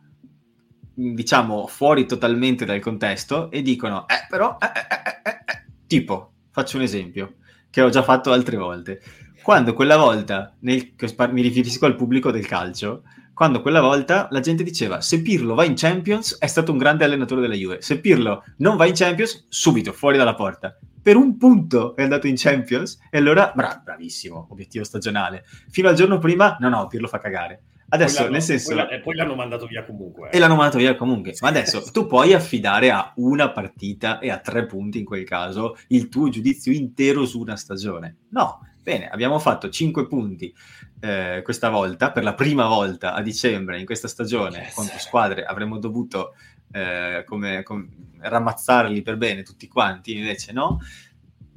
[0.94, 4.56] diciamo, fuori totalmente dal contesto e dicono, eh, però...
[4.60, 7.36] Eh, eh, eh, eh, eh Tipo, faccio un esempio,
[7.70, 9.00] che ho già fatto altre volte.
[9.40, 10.94] Quando quella volta, nel,
[11.30, 13.04] mi riferisco al pubblico del calcio,
[13.36, 17.04] quando quella volta la gente diceva se Pirlo va in Champions è stato un grande
[17.04, 20.74] allenatore della Juve, se Pirlo non va in Champions, subito, fuori dalla porta.
[21.02, 25.44] Per un punto è andato in Champions e allora, bra- bravissimo, obiettivo stagionale.
[25.68, 27.64] Fino al giorno prima, no no, Pirlo fa cagare.
[27.90, 28.74] Adesso, nel senso...
[28.74, 30.30] Poi, e poi l'hanno mandato via comunque.
[30.30, 30.36] Eh.
[30.36, 31.34] E l'hanno mandato via comunque.
[31.42, 35.76] Ma adesso tu puoi affidare a una partita e a tre punti in quel caso
[35.88, 38.16] il tuo giudizio intero su una stagione.
[38.30, 40.54] No, bene, abbiamo fatto cinque punti
[41.00, 44.74] eh, questa volta, per la prima volta a dicembre in questa stagione yes.
[44.74, 46.34] contro squadre avremmo dovuto
[46.70, 47.88] eh, come, come,
[48.20, 50.78] rammazzarli per bene tutti quanti, invece no.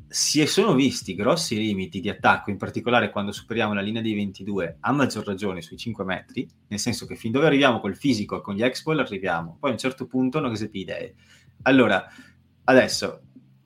[0.07, 4.77] Si sono visti grossi limiti di attacco, in particolare quando superiamo la linea dei 22,
[4.79, 8.41] a maggior ragione sui 5 metri, nel senso che fin dove arriviamo col fisico e
[8.41, 11.13] con gli expol arriviamo, poi a un certo punto non si idee.
[11.61, 12.03] Allora,
[12.63, 13.21] adesso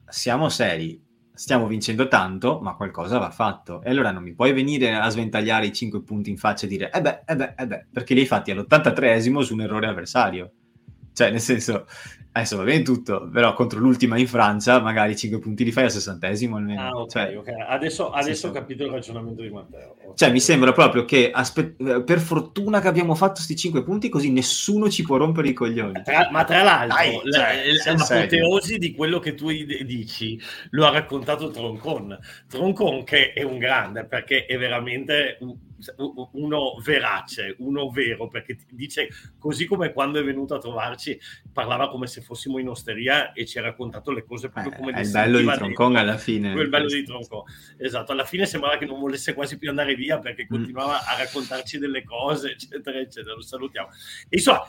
[0.06, 1.02] siamo seri,
[1.34, 3.82] stiamo vincendo tanto, ma qualcosa va fatto.
[3.84, 6.92] E allora non mi puoi venire a sventagliare i 5 punti in faccia e dire,
[6.92, 10.52] eh beh, eh beh, eh beh, perché li hai fatti all'83esimo su un errore avversario.
[11.14, 11.86] Cioè, nel senso,
[12.34, 15.92] adesso va bene tutto, però contro l'ultima in Francia magari 5 punti li fai al
[15.92, 16.82] sessantesimo almeno.
[16.82, 17.50] Ah, ok, cioè, ok.
[17.68, 19.96] Adesso, adesso ho capito il ragionamento di Matteo.
[19.98, 20.16] Okay.
[20.16, 24.32] Cioè, mi sembra proprio che aspe- per fortuna che abbiamo fatto questi 5 punti così
[24.32, 26.02] nessuno ci può rompere i coglioni.
[26.04, 30.40] Tra, ma tra l'altro, Dai, cioè, l'apoteosi di quello che tu dici
[30.72, 32.18] lo ha raccontato Troncon.
[32.48, 35.38] Troncon che è un grande perché è veramente
[36.34, 41.20] uno verace, uno vero, perché dice così come quando è venuto a trovarci
[41.52, 44.92] parlava come se fossimo in osteria e ci ha raccontato le cose proprio eh, come
[44.94, 46.54] è il bello di Troncon alla fine.
[46.54, 47.44] Il bello di Troncon,
[47.78, 48.12] esatto.
[48.12, 50.48] Alla fine sembrava che non volesse quasi più andare via perché mm.
[50.48, 51.08] continuava mm.
[51.08, 53.36] a raccontarci delle cose, eccetera, eccetera.
[53.36, 53.90] Lo salutiamo.
[54.30, 54.68] E insomma,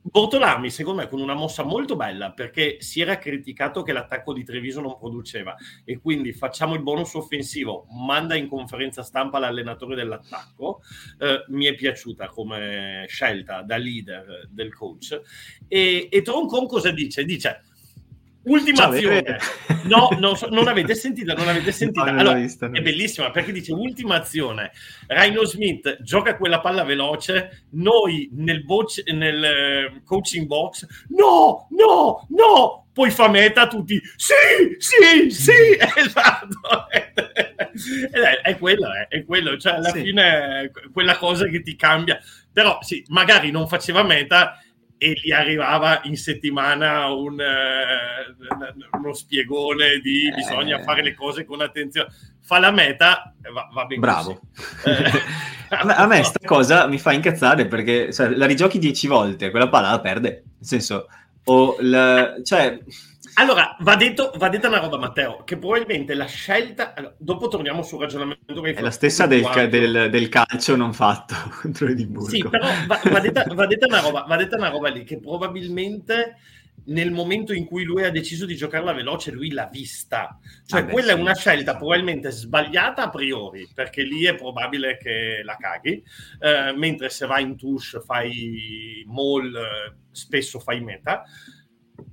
[0.00, 4.44] Bortolami, secondo me, con una mossa molto bella perché si era criticato che l'attacco di
[4.44, 10.80] Treviso non produceva e quindi facciamo il bonus offensivo, manda in conferenza stampa l'allenatore dell'attacco.
[11.18, 15.20] Eh, mi è piaciuta come scelta da leader del coach.
[15.66, 17.24] E, e Troncon cosa dice?
[17.24, 17.62] Dice
[18.48, 19.38] Ultima azione.
[19.84, 22.10] No, no, non avete sentita, non avete sentita.
[22.10, 24.72] No, allora, vista, è bellissima perché dice ultima azione.
[25.06, 32.26] Rhino Smith gioca quella palla veloce, noi nel, boc- nel eh, coaching box, no, no,
[32.30, 35.52] no, poi fa meta tutti, sì, sì, sì,
[35.96, 36.88] esatto.
[36.90, 40.00] è, è quello, è, è, quello, cioè alla sì.
[40.00, 42.18] fine quella cosa che ti cambia.
[42.52, 44.60] Però sì, magari non faceva meta
[44.98, 50.34] e gli arrivava in settimana un, uh, uno spiegone di eh.
[50.34, 52.08] bisogna fare le cose con attenzione.
[52.40, 54.00] Fa la meta, va, va benissimo.
[54.00, 54.40] Bravo.
[55.70, 59.50] a me, a me sta cosa mi fa incazzare perché cioè, la rigiochi dieci volte,
[59.50, 60.30] quella palla la perde.
[60.58, 61.06] Nel senso,
[61.44, 62.78] o la, cioè,
[63.38, 66.92] allora, va, detto, va, detta una roba, Matteo, che probabilmente la scelta...
[66.94, 68.74] Allora, dopo torniamo sul ragionamento che hai.
[68.74, 72.28] È la stessa del, del, del, calcio non fatto contro Edimburgo.
[72.28, 76.36] Sì, però va, va, detta, va, detta roba, va, detta, una roba, lì, che probabilmente
[76.86, 80.36] nel momento in cui lui ha deciso di giocarla veloce, lui l'ha vista.
[80.66, 84.34] Cioè, ah, beh, quella sì, è una scelta probabilmente sbagliata a priori, perché lì è
[84.34, 86.02] probabile che la caghi,
[86.40, 89.56] eh, mentre se vai in touche fai mall,
[90.10, 91.22] spesso fai meta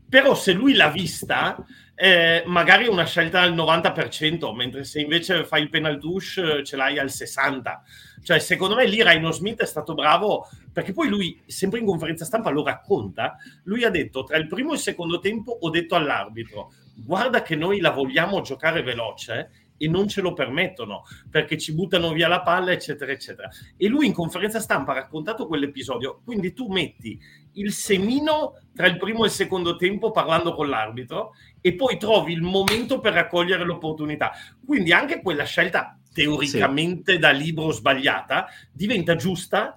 [0.08, 1.58] però se lui l'ha vista,
[1.96, 6.76] eh, magari è una scelta al 90%, mentre se invece fai il penal douche ce
[6.76, 7.82] l'hai al 60%.
[8.22, 12.26] Cioè, secondo me lì Rhino Smith è stato bravo, perché poi lui, sempre in conferenza
[12.26, 15.96] stampa, lo racconta, lui ha detto, tra il primo e il secondo tempo ho detto
[15.96, 21.74] all'arbitro, guarda che noi la vogliamo giocare veloce e non ce lo permettono perché ci
[21.74, 23.50] buttano via la palla, eccetera, eccetera.
[23.78, 26.22] E lui in conferenza stampa ha raccontato quell'episodio.
[26.24, 27.20] Quindi tu metti
[27.56, 32.34] il semino tra il primo e il secondo tempo parlando con l'arbitro e poi trovi
[32.34, 34.32] il momento per raccogliere l'opportunità.
[34.66, 37.20] Quindi anche quella scelta teoricamente sì.
[37.20, 39.76] da libro sbagliata diventa giusta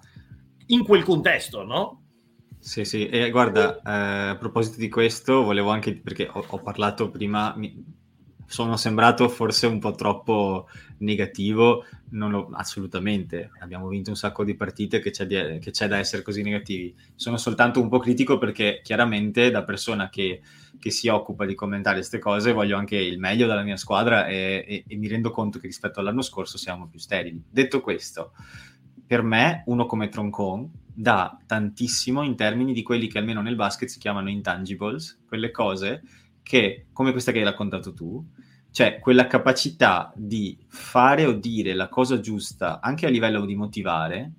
[0.67, 2.03] in quel contesto, no?
[2.61, 7.09] Sì, sì, e guarda, eh, a proposito di questo, volevo anche, perché ho, ho parlato
[7.09, 7.83] prima, mi,
[8.49, 14.55] sono sembrato forse un po' troppo negativo, non lo, assolutamente, abbiamo vinto un sacco di
[14.55, 18.39] partite che c'è, di, che c'è, da essere così negativi, sono soltanto un po' critico
[18.39, 20.41] perché chiaramente da persona che,
[20.79, 24.65] che si occupa di commentare queste cose voglio anche il meglio dalla mia squadra e,
[24.67, 27.43] e, e mi rendo conto che rispetto all'anno scorso siamo più sterili.
[27.51, 28.33] Detto questo,
[29.07, 33.91] per me uno come Troncon dà tantissimo in termini di quelli che almeno nel basket
[33.91, 36.03] si chiamano intangibles, quelle cose
[36.49, 38.25] che, come questa che hai raccontato tu,
[38.71, 44.33] cioè quella capacità di fare o dire la cosa giusta anche a livello di motivare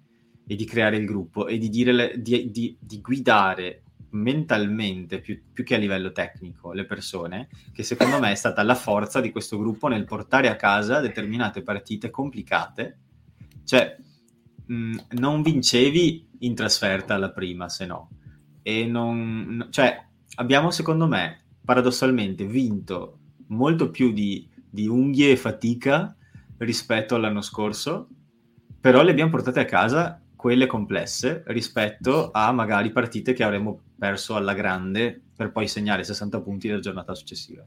[0.48, 5.64] e di creare il gruppo e di, dire, di, di, di guidare mentalmente più, più,
[5.64, 9.58] che a livello tecnico le persone, che secondo me è stata la forza di questo
[9.60, 12.98] gruppo nel portare a casa determinate partite complicate.
[13.64, 13.98] Cioè,
[14.66, 18.10] mh, non vincevi in trasferta alla prima, se no.
[18.64, 19.68] E non...
[19.70, 23.19] Cioè, abbiamo secondo me, paradossalmente, vinto
[23.50, 26.16] molto più di, di unghie e fatica
[26.58, 28.08] rispetto all'anno scorso,
[28.80, 34.36] però le abbiamo portate a casa quelle complesse rispetto a magari partite che avremmo perso
[34.36, 37.66] alla grande per poi segnare 60 punti nella giornata successiva.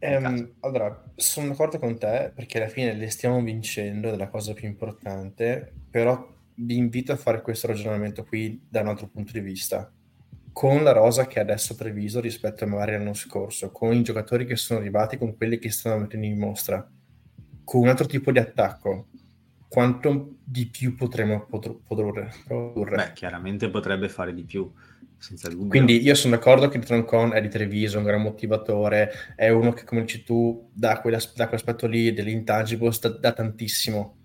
[0.00, 4.52] Um, allora, sono d'accordo con te perché alla fine le stiamo vincendo, è la cosa
[4.52, 9.40] più importante, però vi invito a fare questo ragionamento qui da un altro punto di
[9.40, 9.90] vista.
[10.52, 14.56] Con la rosa che adesso previsto rispetto a magari l'anno scorso, con i giocatori che
[14.56, 16.88] sono arrivati, con quelli che stanno mettendo in mostra,
[17.64, 19.08] con un altro tipo di attacco,
[19.68, 22.30] quanto di più potremmo produrre?
[22.46, 24.70] Beh, chiaramente potrebbe fare di più,
[25.16, 25.48] senza.
[25.54, 29.84] Quindi io sono d'accordo che Troncon è di Treviso, un gran motivatore, è uno che,
[29.84, 34.16] come dici tu, da, da quell'aspetto lì dell'intangible, da, da tantissimo.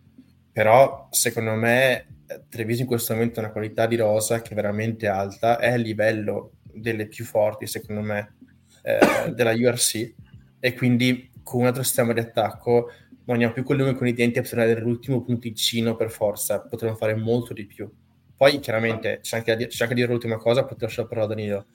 [0.51, 2.16] Però, secondo me,
[2.49, 5.75] Treviso in questo momento ha una qualità di rosa che è veramente alta, è a
[5.75, 8.35] livello delle più forti, secondo me,
[8.83, 10.13] eh, della URC,
[10.59, 12.89] e quindi con un altro sistema di attacco
[13.25, 16.95] non andiamo più con le con i denti a prendere l'ultimo punticino per forza, potremmo
[16.95, 17.89] fare molto di più.
[18.35, 21.65] Poi chiaramente c'è anche, da, anche dire l'ultima cosa, poi ti lascio la parola Danilo.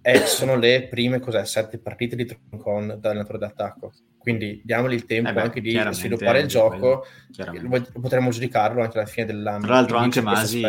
[0.00, 3.92] E sono le prime cos'è, sette partite di Troncon da allenatore d'attacco.
[4.18, 7.04] Quindi diamogli il tempo eh beh, anche di sviluppare il gioco.
[8.00, 9.64] Potremmo giudicarlo anche alla fine dell'anno.
[9.64, 10.64] Tra l'altro anche Masi,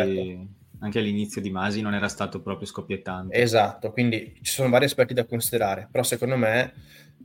[0.78, 3.36] anche all'inizio di Masi non era stato proprio scoppiettante.
[3.36, 5.88] Esatto, quindi ci sono vari aspetti da considerare.
[5.90, 6.72] Però secondo me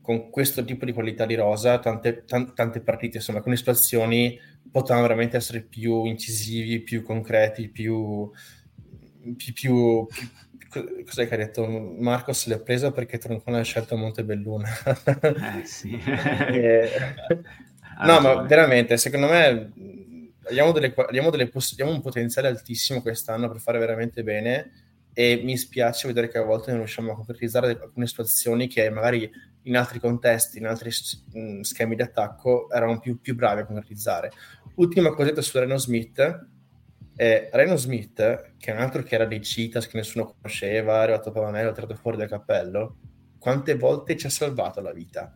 [0.02, 4.40] con questo tipo di qualità di rosa, tante, t- tante partite, insomma, con situazioni
[4.70, 8.30] potevano veramente essere più incisivi, più concreti, più,
[9.36, 10.08] più, più
[11.06, 11.68] cos'è che ha detto?
[11.68, 14.70] Marco se l'è presa perché Troncone ha scelto Montebelluna.
[15.60, 15.98] eh sì.
[16.00, 16.90] e...
[18.04, 19.72] no, ma veramente, secondo me
[20.48, 24.72] abbiamo, delle, abbiamo, delle poss- abbiamo un potenziale altissimo quest'anno per fare veramente bene
[25.14, 29.32] e mi spiace vedere che a volte non riusciamo a concretizzare alcune situazioni che magari
[29.64, 30.92] in altri contesti, in altri
[31.38, 34.32] mm, schemi di attacco, erano più, più bravi a concretizzare.
[34.76, 36.48] Ultima cosetta su Reno Smith.
[37.18, 41.04] Eh, Reno Smith, che è un altro che era dei Citas che nessuno conosceva, è
[41.04, 42.98] arrivato a Pavanello, tirato fuori dal cappello,
[43.40, 45.36] quante volte ci ha salvato la vita?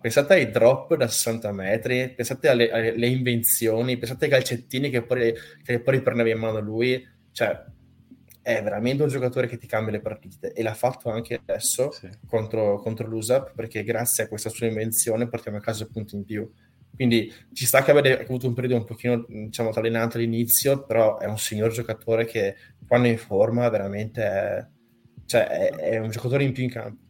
[0.00, 5.34] Pensate ai drop da 60 metri, pensate alle, alle invenzioni, pensate ai calcettini che poi,
[5.62, 7.06] che poi riprendeva in mano lui.
[7.32, 7.64] Cioè,
[8.40, 12.08] è veramente un giocatore che ti cambia le partite e l'ha fatto anche adesso sì.
[12.26, 16.50] contro, contro l'USAP perché grazie a questa sua invenzione portiamo a casa punti in più.
[17.00, 21.24] Quindi ci sta che abbia avuto un periodo un pochino diciamo allenante all'inizio, però è
[21.24, 24.66] un signor giocatore che quando è in forma veramente è,
[25.24, 27.00] cioè, è, è un giocatore in più in campo.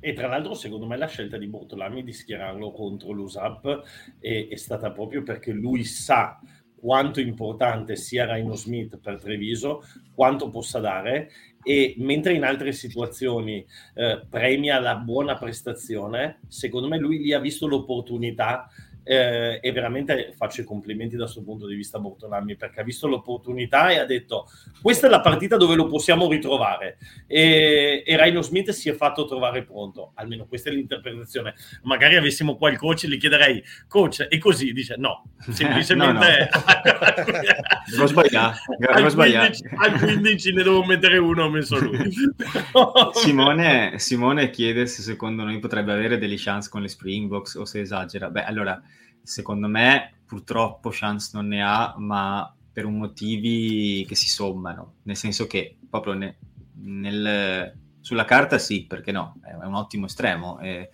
[0.00, 3.82] E tra l'altro, secondo me, la scelta di Bortolami di schierarlo contro l'USAP
[4.18, 6.40] è, è stata proprio perché lui sa
[6.74, 9.82] quanto importante sia Rhino Smith per Treviso,
[10.14, 11.30] quanto possa dare
[11.62, 13.64] e mentre in altre situazioni
[13.94, 18.68] eh, premia la buona prestazione, secondo me lui lì ha visto l'opportunità
[19.04, 22.84] eh, e veramente faccio i complimenti da questo punto di vista a Bortolami perché ha
[22.84, 24.48] visto l'opportunità e ha detto
[24.80, 26.96] questa è la partita dove lo possiamo ritrovare.
[27.26, 31.54] E, e Rhino Smith si è fatto trovare pronto almeno questa è l'interpretazione.
[31.82, 34.72] Magari avessimo qua il coach gli chiederei coach e così?
[34.72, 36.48] Dice no semplicemente
[37.90, 42.10] devo sbagliare al, 15, al 15 ne devo mettere uno ho messo lui.
[43.12, 47.80] Simone, Simone chiede se secondo noi potrebbe avere delle chance con le Springboks o se
[47.80, 48.30] esagera.
[48.30, 48.80] Beh allora
[49.24, 55.16] secondo me purtroppo chance non ne ha, ma per un motivi che si sommano, nel
[55.16, 56.36] senso che proprio ne,
[56.82, 60.90] nel, sulla carta sì, perché no, è un ottimo estremo, eh,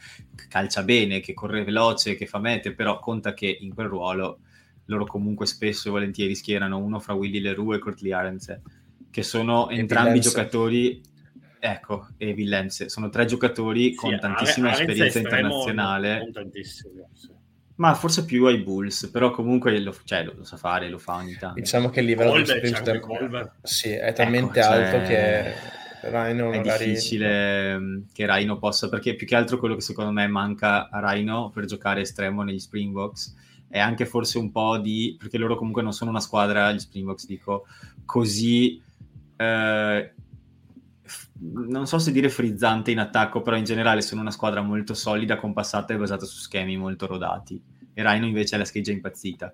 [0.48, 4.40] calcia bene, che corre veloce, che fa mete, però conta che in quel ruolo
[4.86, 8.62] loro comunque spesso e volentieri schierano uno fra Willy Leroux e Courtly Arenze,
[9.10, 10.28] che sono entrambi Villense.
[10.28, 11.00] giocatori
[11.58, 16.18] ecco, e Villense, sono tre giocatori con tantissima Arenze esperienza internazionale.
[16.20, 17.39] Con tantissimo, sì
[17.80, 21.14] ma forse più ai Bulls, però comunque lo, cioè, lo, lo, sa fare, lo fa
[21.14, 21.58] ogni tanto.
[21.58, 23.00] Diciamo che il livello di Springster
[23.62, 25.54] sì, è talmente ecco, alto cioè...
[26.02, 26.84] che Rhino è magari...
[26.84, 31.48] difficile che Rhino possa, perché più che altro quello che secondo me manca a Rhino
[31.48, 33.34] per giocare estremo negli Springboks
[33.66, 35.16] è anche forse un po' di...
[35.18, 37.66] perché loro comunque non sono una squadra, gli Springboks dico,
[38.04, 38.78] così...
[39.36, 40.12] Eh,
[41.40, 45.36] non so se dire frizzante in attacco, però in generale sono una squadra molto solida,
[45.36, 47.62] compassata e basata su schemi molto rodati.
[47.92, 49.52] E Rhino invece è la scheggia impazzita.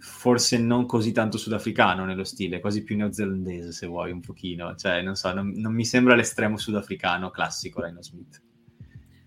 [0.00, 5.02] forse non così tanto sudafricano nello stile, quasi più neozelandese se vuoi un pochino, cioè
[5.02, 8.40] non so, non, non mi sembra l'estremo sudafricano classico Rhino Smith.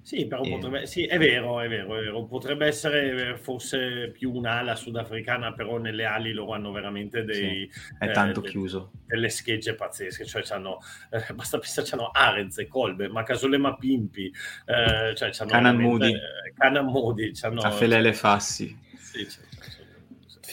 [0.04, 0.50] Sì, però e...
[0.50, 5.78] potrebbe, sì, è vero, è vero, è vero, potrebbe essere forse più un'ala sudafricana, però
[5.78, 7.70] nelle ali loro hanno veramente dei...
[7.72, 8.92] Sì, è tanto eh, chiuso.
[9.06, 10.80] Delle schegge pazzesche, cioè c'hanno,
[11.10, 14.26] eh, basta pensare, c'hanno Arez, Kolbe, Macasolema Pimpi,
[14.66, 15.50] eh, cioè c'hanno...
[15.50, 16.14] Canan Moody.
[16.54, 17.62] Canan Moody, c'hanno...
[17.62, 18.78] Afelele Fassi.
[18.98, 19.53] Sì, c'è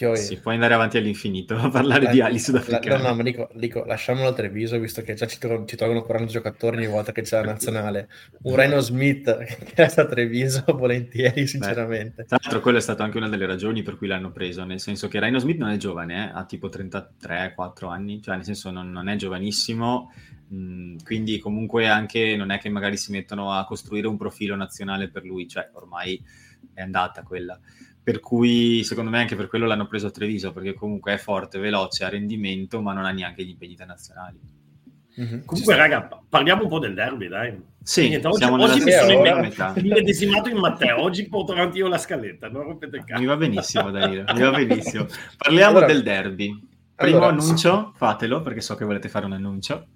[0.01, 0.17] Fiori.
[0.17, 3.03] Sì, puoi andare avanti all'infinito a parlare la, di ali sudafricane.
[3.03, 6.01] no, no, ma dico, dico, lasciamolo a Treviso, visto che già ci, to- ci tolgono
[6.01, 8.09] 40 giocatori ogni volta che c'è la nazionale.
[8.45, 12.23] Un Reno Smith che è a Treviso, volentieri, sinceramente.
[12.23, 14.81] Beh, tra l'altro, quello è stato anche una delle ragioni per cui l'hanno preso, nel
[14.81, 16.31] senso che Reno Smith non è giovane, eh?
[16.33, 20.15] ha tipo 33-4 anni, cioè nel senso non, non è giovanissimo,
[20.49, 25.11] mh, quindi comunque anche non è che magari si mettono a costruire un profilo nazionale
[25.11, 26.19] per lui, cioè ormai
[26.73, 27.61] è andata quella
[28.11, 31.61] per cui secondo me anche per quello l'hanno preso a Treviso, perché comunque è forte,
[31.61, 34.37] veloce, a rendimento, ma non ha neanche gli impegni internazionali.
[35.21, 35.45] Mm-hmm.
[35.45, 37.57] Comunque, raga, parliamo un po' del derby, dai.
[37.81, 39.13] Sì, Niente, oggi, oggi mi sono
[39.77, 43.21] immedesimato in Matteo, oggi porto avanti io la scaletta, non rompete il cazzo.
[43.21, 45.07] Mi va benissimo, Danilo, mi va benissimo.
[45.37, 46.69] Parliamo allora, del derby.
[46.97, 49.87] Primo allora, annuncio, fatelo, perché so che volete fare un annuncio.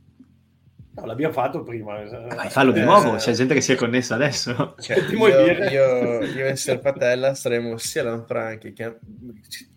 [0.95, 2.03] No, l'abbiamo fatto prima.
[2.05, 4.75] Vai, fallo di nuovo, c'è gente che si è connessa adesso.
[4.79, 8.99] Cioè, io, io, io e Serpatella saremo sia Lanfranchi che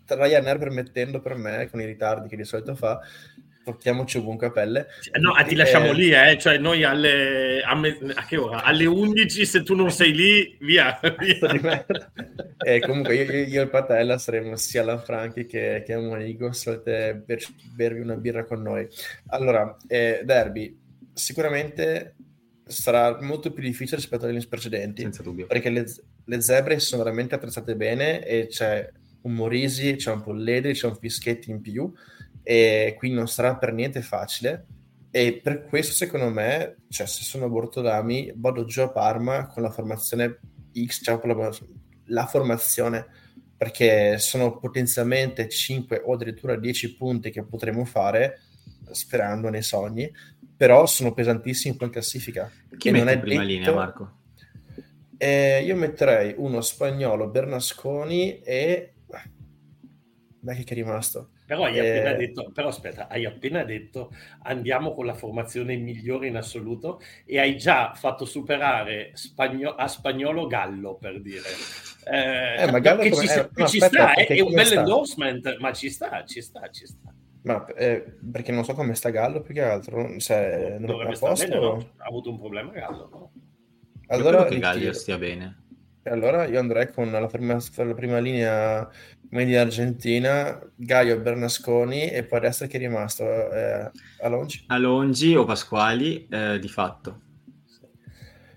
[0.06, 3.00] Ryanair permettendo per me, con i ritardi che di solito fa,
[3.64, 4.86] portiamoci ovunque a pelle.
[5.18, 6.38] No, ti lasciamo eh, lì, eh?
[6.38, 8.62] cioè noi alle, a, me, a, che ora?
[8.62, 10.98] Alle 11 se tu non sei lì, via.
[11.18, 11.84] via.
[12.64, 16.70] e comunque io, io, e il Patella saremo sia Lanfranchi che, che a Monigo, se
[16.70, 17.40] volete ber,
[17.74, 18.88] bervi una birra con noi.
[19.26, 20.86] Allora, eh, Derby,
[21.18, 22.14] sicuramente
[22.64, 25.02] sarà molto più difficile rispetto agli anni precedenti.
[25.02, 25.46] Senza dubbio.
[25.46, 25.84] Perché le,
[26.24, 28.90] le, zebre sono veramente attrezzate bene e c'è
[29.22, 31.92] un Morisi, c'è un Polledri, c'è un Fischetti in più
[32.42, 34.66] e quindi non sarà per niente facile.
[35.10, 39.70] E per questo, secondo me, cioè, se sono Bortolami, vado giù a Parma con la
[39.70, 40.38] formazione
[40.86, 41.50] X, cioè la,
[42.04, 43.06] la formazione,
[43.56, 48.40] perché sono potenzialmente 5 o addirittura 10 punti che potremo fare,
[48.90, 50.10] sperando nei sogni,
[50.58, 52.50] però sono pesantissimi in classifica.
[52.76, 53.52] Chi mette non è in prima detto...
[53.52, 54.16] linea, Marco?
[55.16, 58.94] Eh, io metterei uno spagnolo, Bernasconi e...
[60.40, 61.30] Beh, che è rimasto?
[61.46, 61.98] Però hai eh...
[61.98, 67.38] appena detto, però aspetta, hai appena detto andiamo con la formazione migliore in assoluto e
[67.38, 71.48] hai già fatto superare spagno- a spagnolo Gallo per dire.
[72.04, 73.26] Eh, eh ma Gallo come...
[73.26, 76.42] ci, eh, no, ci aspetta, sta, è, è un bel endorsement, ma ci sta, ci
[76.42, 77.14] sta, ci sta.
[77.42, 80.18] Ma eh, perché non so come sta Gallo più che altro.
[80.18, 81.90] Se non Dovrebbe sta bene, no?
[81.96, 83.08] Ha avuto un problema Gallo.
[83.10, 83.32] No?
[84.08, 85.62] Allora, che Gallo stia bene.
[86.04, 88.88] Allora io andrei con la prima, la prima linea
[89.30, 93.90] media argentina, Gaio Bernasconi e poi il resto che è rimasto eh,
[94.22, 94.64] Alongi.
[94.68, 97.20] Alongi o Pasquali eh, di fatto.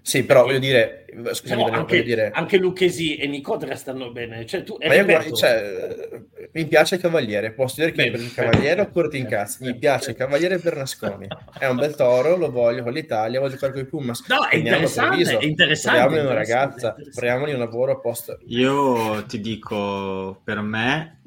[0.01, 1.00] Sì, però voglio dire,
[1.33, 2.31] scusami, no, anche, dire...
[2.31, 4.45] anche Lucchesi e Nicodra stanno bene.
[4.45, 6.21] Cioè, tu, Ma io, cioè,
[6.53, 9.63] mi piace il Cavaliere, posso dire che Beh, il Cavaliere oppure ti incazzi?
[9.63, 11.27] Mi piace il Cavaliere Bernasconi,
[11.59, 14.27] è un bel toro, lo voglio con l'Italia, voglio giocare con i Pumas.
[14.27, 15.99] No, è interessante, è interessante.
[15.99, 18.39] Proviamoli una ragazza, proviamoli un lavoro a posto.
[18.47, 21.21] Io ti dico, per me,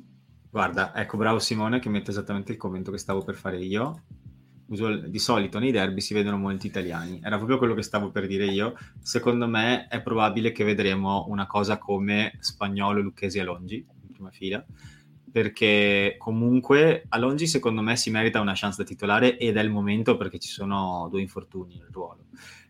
[0.50, 4.02] guarda, ecco, bravo Simone che mette esattamente il commento che stavo per fare io
[4.74, 7.20] di solito nei derby si vedono molti italiani.
[7.22, 8.74] Era proprio quello che stavo per dire io.
[9.00, 14.64] Secondo me è probabile che vedremo una cosa come spagnolo Lucchesi Alongi in prima fila,
[15.30, 20.16] perché comunque Alongi secondo me si merita una chance da titolare ed è il momento
[20.16, 22.26] perché ci sono due infortuni nel ruolo.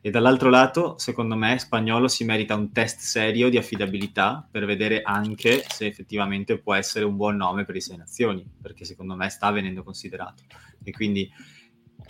[0.07, 5.01] E dall'altro lato, secondo me, Spagnolo si merita un test serio di affidabilità per vedere
[5.01, 9.31] anche se effettivamente può essere un buon nome per le sei nazioni, perché secondo me
[9.31, 10.43] sta venendo considerato.
[10.83, 11.27] E quindi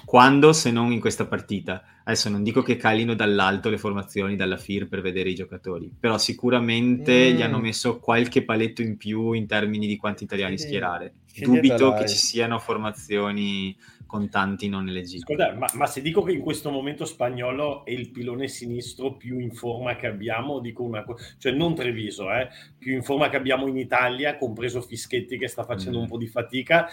[0.05, 1.83] quando se non in questa partita?
[2.05, 6.19] Adesso non dico che calino dall'alto le formazioni dalla FIR per vedere i giocatori, però
[6.19, 7.37] sicuramente mm.
[7.37, 11.15] gli hanno messo qualche paletto in più in termini di quanti italiani schierare.
[11.41, 13.77] Dubito che ci siano formazioni
[14.07, 15.35] con tanti non eleggibili.
[15.35, 19.39] Scusa, ma, ma, se dico che in questo momento spagnolo è il pilone sinistro più
[19.39, 22.49] in forma che abbiamo, dico una cosa, cioè non Treviso, eh,
[22.79, 26.03] più in forma che abbiamo in Italia, compreso Fischetti che sta facendo mm.
[26.03, 26.89] un po' di fatica,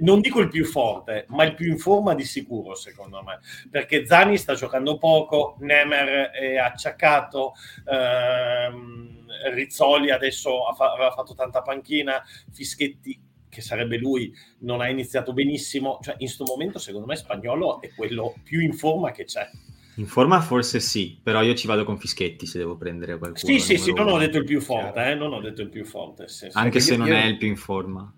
[0.00, 3.38] non dico il più forte, ma il più in forma di sicuro secondo me,
[3.70, 7.52] perché Zani sta giocando poco, Nemer è acciaccato,
[7.90, 14.88] ehm, Rizzoli adesso ha, fa- ha fatto tanta panchina, Fischetti che sarebbe lui, non ha
[14.88, 15.98] iniziato benissimo.
[16.02, 19.48] Cioè, in questo momento, secondo me, Spagnolo è quello più in forma che c'è.
[19.96, 23.52] In forma forse sì, però io ci vado con Fischetti se devo prendere qualcuno.
[23.52, 25.84] Sì, sì, sì, non ho detto il più forte, eh, non ho detto il più
[25.84, 26.26] forte.
[26.26, 27.14] Sì, Anche se io, non io...
[27.14, 28.12] è il più in forma.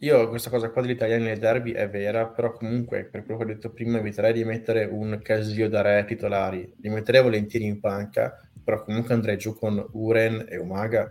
[0.00, 3.44] io questa cosa qua degli italiani nei derby è vera, però comunque per quello che
[3.46, 7.80] ho detto prima eviterei di mettere un Casillo da re titolari, li metterei volentieri in
[7.80, 11.10] panca, però comunque andrei giù con Uren e Umaga,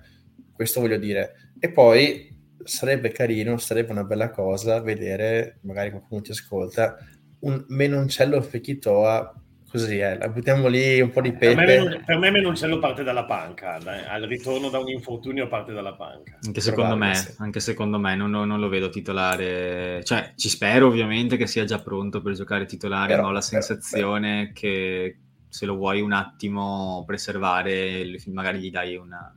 [0.54, 1.54] questo voglio dire.
[1.58, 2.30] E poi
[2.66, 6.98] sarebbe carino, sarebbe una bella cosa vedere, magari qualcuno ti ascolta,
[7.40, 9.36] un Menoncello Fechitoa
[9.72, 11.56] così è, la buttiamo lì un po' di pepe.
[11.56, 14.04] Per me, per me Menoncello parte dalla panca, dai.
[14.06, 16.38] al ritorno da un infortunio parte dalla panca.
[16.46, 21.38] Anche secondo me, anche secondo me non, non, lo vedo titolare, cioè ci spero ovviamente
[21.38, 25.66] che sia già pronto per giocare titolare, però, ma ho la sensazione però, che se
[25.66, 29.34] lo vuoi un attimo preservare, magari gli dai una,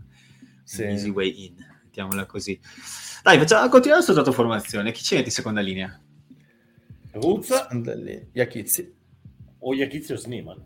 [0.65, 0.83] sì.
[0.83, 1.55] un easy way in,
[1.85, 2.59] mettiamola così.
[3.25, 4.93] Dai, facciamo, continuiamo la sua formazione.
[4.93, 5.99] Chi c'è di seconda linea?
[7.13, 7.69] Ruzza,
[8.33, 8.95] Iachizzi
[9.61, 10.63] o Iachizzi o Sneeman.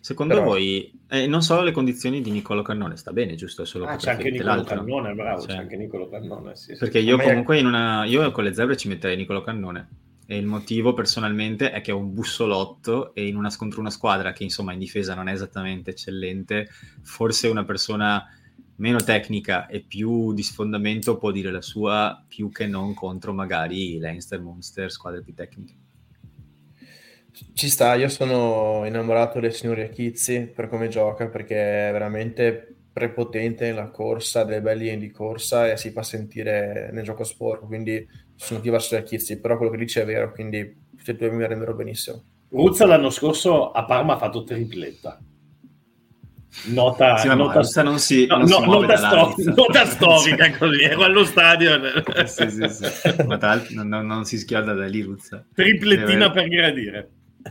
[0.00, 0.46] Secondo Però...
[0.46, 3.64] voi, eh, non solo le condizioni di Nicolo Cannone, sta bene, giusto?
[3.64, 5.50] Solo ah, c'è anche Nicolo Cannone, bravo, cioè...
[5.50, 6.56] c'è anche Nicolo Cannone.
[6.56, 8.04] Sì, Perché io comunque in una...
[8.04, 9.88] Io con le zebre ci metterei Nicolo Cannone.
[10.26, 14.32] E il motivo personalmente è che è un bussolotto e in una, contro una squadra
[14.32, 16.68] che insomma in difesa non è esattamente eccellente,
[17.02, 18.26] forse una persona
[18.76, 23.98] meno tecnica e più di sfondamento può dire la sua più che non contro magari
[23.98, 25.74] Leinster, Munster, squadre più tecniche.
[27.54, 33.64] Ci sta, io sono innamorato del signor Iachizzi per come gioca perché è veramente prepotente
[33.64, 38.06] nella corsa, delle belle linee di corsa e si fa sentire nel gioco sporco, quindi
[38.34, 41.46] sono più verso Iachizzi, però quello che dice è vero, quindi tutti e due mi
[41.46, 42.22] renderò benissimo.
[42.50, 45.18] Ruzza l'anno scorso a Parma ha fatto tripletta.
[46.66, 51.02] Nota, sì, nota, non si, no, non no, si nota, sto- nota storica così, ero
[51.02, 51.80] allo stadio.
[52.26, 53.24] sì, sì, sì.
[53.26, 55.44] Ma tra l'altro non, non, si schioda da lì Ruzza.
[55.54, 57.10] Triplettina per gradire.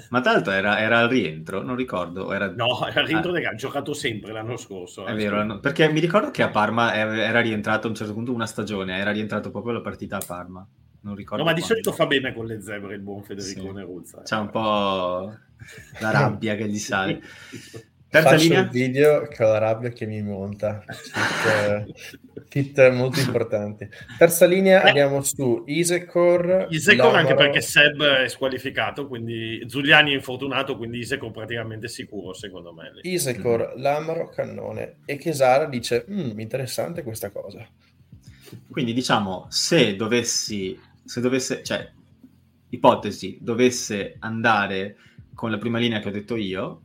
[0.09, 2.31] Ma tra l'altro era, era, al rientro, non ricordo.
[2.31, 2.53] Era...
[2.55, 3.49] No, era al rientro, ah.
[3.49, 5.05] ha giocato sempre l'anno scorso.
[5.05, 5.59] È vero, l'anno...
[5.59, 9.11] perché mi ricordo che a Parma era rientrato a un certo punto una stagione, era
[9.11, 10.65] rientrato proprio la partita a Parma.
[11.01, 11.43] Non ricordo.
[11.43, 13.81] No, ma di solito fa bene con le zebre il buon Federico sì.
[13.81, 14.21] Ruzza.
[14.21, 15.35] C'è un po'
[15.99, 17.19] la rabbia che gli sale.
[18.11, 18.59] Terza Faccio linea?
[18.59, 20.83] il video che ho la rabbia che mi monta.
[22.49, 23.87] Fit, molto importanti.
[24.17, 24.87] Terza linea eh.
[24.89, 26.67] andiamo su Isecor.
[26.69, 32.73] Isecor anche perché Seb è squalificato, quindi Giuliani è infortunato, quindi Isecor praticamente sicuro secondo
[32.73, 32.91] me.
[33.01, 33.81] Isecor, mm.
[33.81, 37.65] Lamaro, Cannone e Chesara dice mm, interessante questa cosa.
[38.69, 41.89] Quindi diciamo se dovessi, se dovesse, cioè
[42.71, 44.97] ipotesi, dovesse andare
[45.33, 46.81] con la prima linea che ho detto io,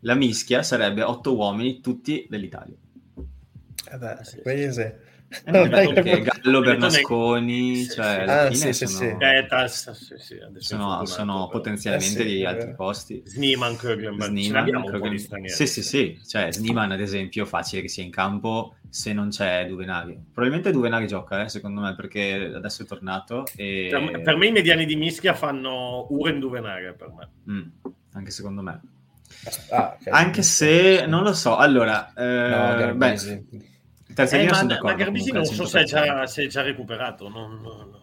[0.00, 2.76] la mischia sarebbe otto uomini, tutti dell'Italia.
[3.92, 5.08] Eh beh, sì, paese.
[5.44, 8.30] Eh, perché Gallo, Bernasconi, sì, cioè, sì.
[8.30, 9.18] Ah, sì, sì, sono,
[9.94, 13.22] sì, sì, sono, sono potenzialmente eh, di altri posti.
[13.24, 19.12] Sniman, Sniman Sì, sì, sì, cioè Sniman ad esempio facile che sia in campo se
[19.12, 20.18] non c'è Duvenari.
[20.32, 23.44] Probabilmente Duvenari gioca, eh, secondo me, perché adesso è tornato.
[23.54, 23.86] E...
[23.88, 27.28] Per, per, me i mediani di mischia fanno Uren Duvenari, per me.
[27.48, 27.68] Mm,
[28.14, 28.80] anche secondo me.
[29.70, 30.12] Ah, okay.
[30.12, 33.44] Anche se non lo so, allora, eh, no, beh,
[34.14, 37.28] terza eh, ma, ma Garbisi non so se è, già, se è già recuperato.
[37.28, 37.98] Non, non...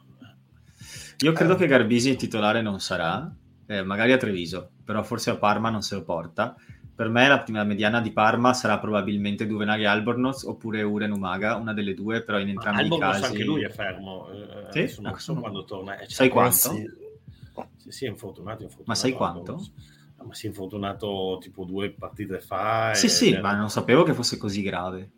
[1.19, 1.57] Io credo eh.
[1.57, 3.29] che Garbisi titolare non sarà,
[3.67, 6.55] eh, magari a Treviso, però forse a Parma non se lo porta.
[6.95, 11.73] Per me la prima mediana di Parma sarà probabilmente Duvenari Albornoz oppure Uren Umaga, una
[11.73, 13.31] delle due, però in entrambi Albornoz i casi...
[13.33, 14.27] anche lui è fermo,
[14.73, 15.01] eh, sì?
[15.01, 15.99] non so quando torna.
[15.99, 16.55] Eh, sai quanto?
[16.55, 18.83] Sì, sì, è infortunato, è infortunato.
[18.85, 19.51] Ma sai quanto?
[19.51, 22.93] Albornoz ma si è infortunato tipo due partite fa.
[22.93, 23.41] Sì, sì, era...
[23.41, 25.09] ma non sapevo che fosse così grave.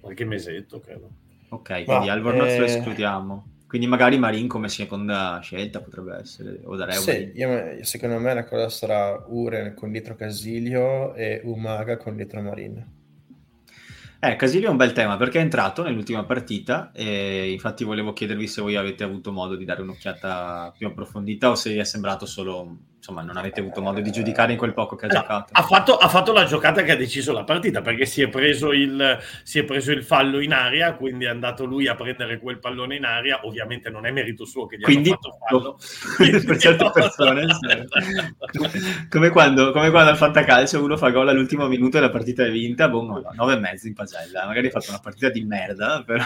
[0.00, 1.10] Qualche mesetto, credo.
[1.48, 2.58] Ok, quindi Albornoz eh...
[2.58, 3.46] lo escludiamo.
[3.66, 8.44] Quindi magari Marin come seconda scelta potrebbe essere, o da Sì, io, secondo me la
[8.44, 12.86] cosa sarà Uren con dietro Casilio e Umaga con dietro Marin.
[14.20, 18.46] Eh, Casilio è un bel tema perché è entrato nell'ultima partita e infatti volevo chiedervi
[18.46, 22.24] se voi avete avuto modo di dare un'occhiata più approfondita o se vi è sembrato
[22.26, 25.52] solo insomma, non avete avuto modo di giudicare in quel poco che ha no, giocato.
[25.52, 28.72] Ha fatto, ha fatto, la giocata che ha deciso la partita perché si è, preso
[28.72, 32.58] il, si è preso il fallo in aria, quindi è andato lui a prendere quel
[32.58, 33.40] pallone in aria.
[33.44, 35.78] Ovviamente non è merito suo che gli quindi, fatto fallo.
[36.46, 37.46] per certe persone,
[39.10, 42.50] come, quando, come quando al fantacalcio uno fa gol all'ultimo minuto e la partita è
[42.50, 44.46] vinta, boh, no, nove e mezzo in pagella.
[44.46, 46.24] Magari ha fatto una partita di merda, però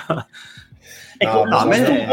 [1.17, 2.07] Ecco, no, l'ho, visto me...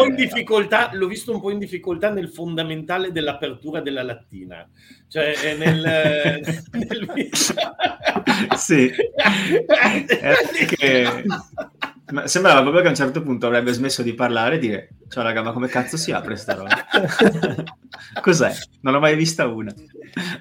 [0.93, 4.67] l'ho, visto un po' in difficoltà nel fondamentale dell'apertura della lattina,
[5.07, 6.41] cioè nel...
[6.71, 7.29] nel...
[8.57, 8.91] sì,
[10.75, 11.23] che...
[12.11, 15.23] Ma sembrava proprio che a un certo punto avrebbe smesso di parlare e dire ciao
[15.23, 16.85] raga ma come cazzo si apre sta roba?
[18.21, 18.53] Cos'è?
[18.81, 19.73] Non l'ho mai vista una.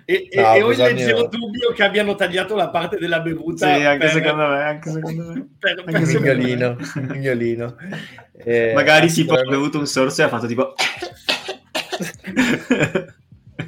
[0.05, 3.75] E, no, e ho il leggero dubbio che abbiano tagliato la parte della bevuta.
[3.75, 4.11] Sì, anche per...
[4.11, 5.49] secondo me, anche secondo me.
[5.59, 7.77] Per, per un migliolino, un migliolino.
[8.37, 10.75] Eh, Magari tipo ha bevuto un sorso e ha fatto tipo...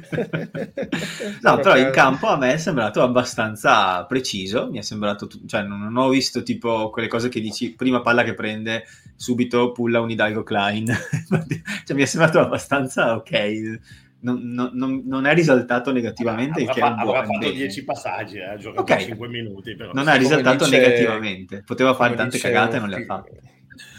[1.41, 5.95] no, però in campo a me è sembrato abbastanza preciso, mi è sembrato, cioè non,
[5.95, 8.85] ho visto tipo quelle cose che dici, prima palla che prende,
[9.15, 10.87] subito pulla un Hidalgo Klein,
[11.85, 13.79] cioè mi è sembrato abbastanza ok,
[14.19, 16.61] non, non, non è risaltato negativamente.
[16.63, 19.05] Avrà, fa, avrà fatto 10 passaggi, eh, ha giocato okay.
[19.05, 19.75] 5 minuti.
[19.75, 19.91] Però.
[19.93, 23.41] Non è risaltato dice, negativamente, poteva fare tante cagate e non le ha fatte.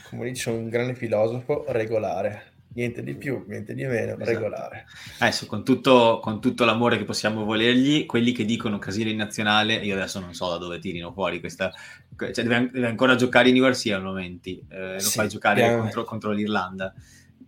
[0.08, 4.24] Come dice un grande filosofo, regolare niente di più, niente di meno, esatto.
[4.24, 4.86] regolare.
[5.18, 9.74] Adesso, con tutto, con tutto, l'amore che possiamo volergli, quelli che dicono Casile in nazionale,
[9.74, 11.72] io adesso non so da dove tirino fuori questa...
[12.16, 16.04] Cioè, deve, deve ancora giocare in Universi al momento, eh, lo sì, fai giocare contro,
[16.04, 16.92] contro, l'Irlanda.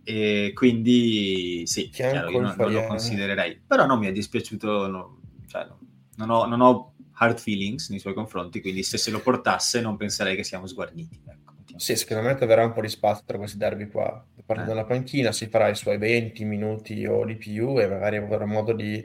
[0.03, 3.61] E quindi sì, chiaro, io non, non, lo considererei.
[3.65, 5.79] Però non mi è dispiaciuto, no, cioè, no,
[6.15, 9.97] non, ho, non ho hard feelings nei suoi confronti, quindi se se lo portasse non
[9.97, 11.19] penserei che siamo sguarniti.
[11.23, 11.40] Ecco.
[11.81, 14.23] Sì, secondo me troverà un po' di spazio tra questi derby qua.
[14.45, 14.67] Parte eh.
[14.67, 18.71] dalla panchina, si farà i suoi 20 minuti o di più e magari avrà modo
[18.71, 19.03] di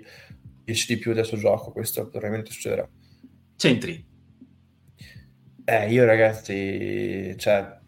[0.63, 1.73] dirci di più del suo gioco.
[1.73, 2.87] Questo probabilmente succederà.
[3.57, 4.07] Centri.
[5.65, 7.79] Eh, io ragazzi, cioè,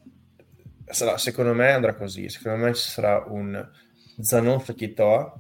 [0.87, 2.31] sarà, secondo me andrà così.
[2.31, 3.71] Secondo me ci sarà un
[4.19, 5.39] Zanon Fekitoa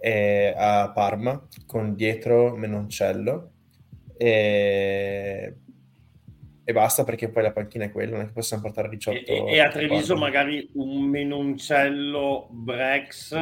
[0.00, 3.52] eh, a Parma con dietro Menoncello
[4.16, 5.58] e
[6.66, 9.30] e basta perché poi la panchina è quella, non è che possiamo portare 18.
[9.30, 13.32] E, e a Treviso magari un menoncello Brex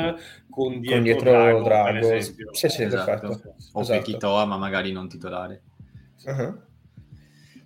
[0.50, 2.20] con dietro, con dietro Drago, Drago.
[2.50, 3.28] Sì, sì, esatto.
[3.28, 3.54] perfetto.
[3.74, 3.98] O esatto.
[3.98, 5.62] Pechitoa, ma magari non titolare.
[6.24, 6.60] Uh-huh.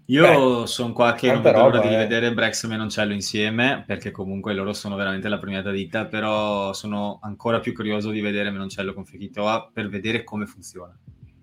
[0.08, 1.96] Io sono qua che non vedo l'ora di eh.
[1.96, 7.18] vedere Brex e Menoncello insieme, perché comunque loro sono veramente la premiata ditta, però sono
[7.22, 10.96] ancora più curioso di vedere Menoncello con Fekitoa per vedere come funziona.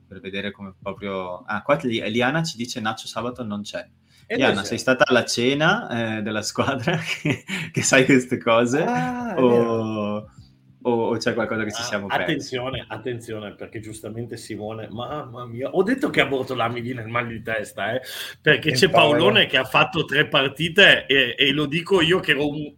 [0.08, 1.44] Per vedere come proprio...
[1.46, 3.86] Ah, qua Eliana ci dice Nacho sabato non c'è.
[4.28, 8.84] Diana, sei stata alla cena eh, della squadra che, che, sai queste cose?
[8.84, 10.28] Ah, o,
[10.82, 12.24] o, o, c'è qualcosa che ci ah, siamo persi?
[12.24, 17.08] Attenzione, attenzione, perché giustamente Simone, mamma mia, ho detto che a Bortolà mi viene il
[17.08, 18.02] mal di testa, eh,
[18.42, 22.50] perché c'è Paolone che ha fatto tre partite e, e lo dico io che ero
[22.50, 22.74] un,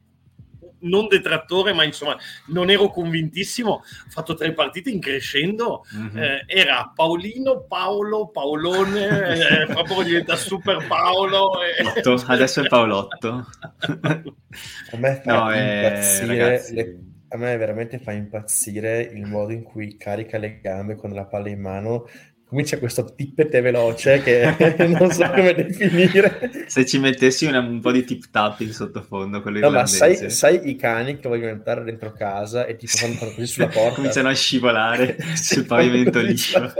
[0.82, 2.18] non detrattore, ma insomma
[2.48, 3.72] non ero convintissimo.
[3.72, 5.86] Ho fatto tre partite in crescendo.
[5.96, 6.18] Mm-hmm.
[6.18, 11.52] Eh, era Paolino, Paolo, Paolone, eh, proprio diventa Super Paolo.
[11.62, 12.02] E...
[12.28, 13.48] adesso è Paolotto.
[14.02, 16.66] a me fa no, impazzire.
[16.66, 17.00] Eh, le...
[17.30, 21.50] A me veramente fa impazzire il modo in cui carica le gambe con la palla
[21.50, 22.08] in mano
[22.48, 24.56] comincia questo tippete veloce che
[24.88, 26.66] non so come definire.
[26.68, 30.30] Se ci mettessi una, un po' di tip tap in sottofondo, quello no, ma sai,
[30.30, 33.96] sai, i cani che vogliono entrare dentro casa e tipo fanno così sulla porta?
[33.96, 36.60] Cominciano a scivolare sul pavimento liscio.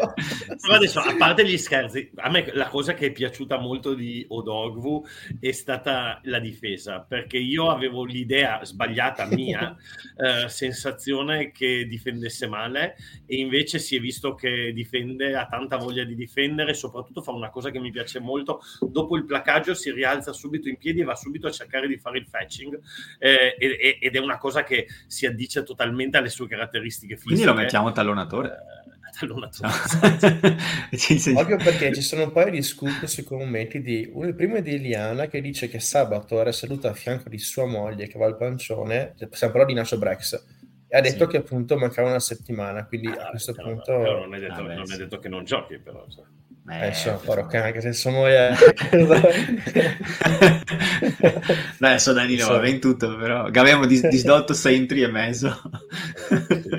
[0.62, 4.24] Però adesso, a parte gli scherzi, a me la cosa che è piaciuta molto di
[4.28, 5.04] Odogwu
[5.40, 9.76] è stata la difesa, perché io avevo l'idea sbagliata mia,
[10.18, 12.96] eh, sensazione che difendesse male
[13.26, 17.50] e invece si è visto che difende a tanta voglia di difendere, soprattutto fa una
[17.50, 21.16] cosa che mi piace molto, dopo il placaggio si rialza subito in piedi e va
[21.16, 22.80] subito a cercare di fare il fetching
[23.20, 23.56] eh,
[24.00, 27.36] ed è una cosa che si addice totalmente alle sue caratteristiche fisiche.
[27.36, 28.50] Quindi lo mettiamo tallonatore.
[28.50, 29.72] Eh, tallonatore.
[31.34, 34.62] Proprio perché ci sono un paio di scoop sui commenti di uno, il primo è
[34.62, 38.26] di Eliana che dice che sabato era seduta a fianco di sua moglie che va
[38.26, 40.55] al pancione, stiamo parlando di Nacho Brex e
[40.90, 41.32] ha detto sì.
[41.32, 43.86] che appunto mancava una settimana, quindi ah, a questo però, punto...
[43.86, 44.94] Però non, è detto, ah, beh, non sì.
[44.94, 46.06] è detto, che non giochi, però...
[46.08, 46.24] Cioè.
[46.68, 48.50] Eh, so, porco cane, anche se sono io...
[51.78, 53.46] Beh, so Danilo, va in tutto, però...
[53.46, 55.62] Abbiamo dis- disdotto centri e mezzo.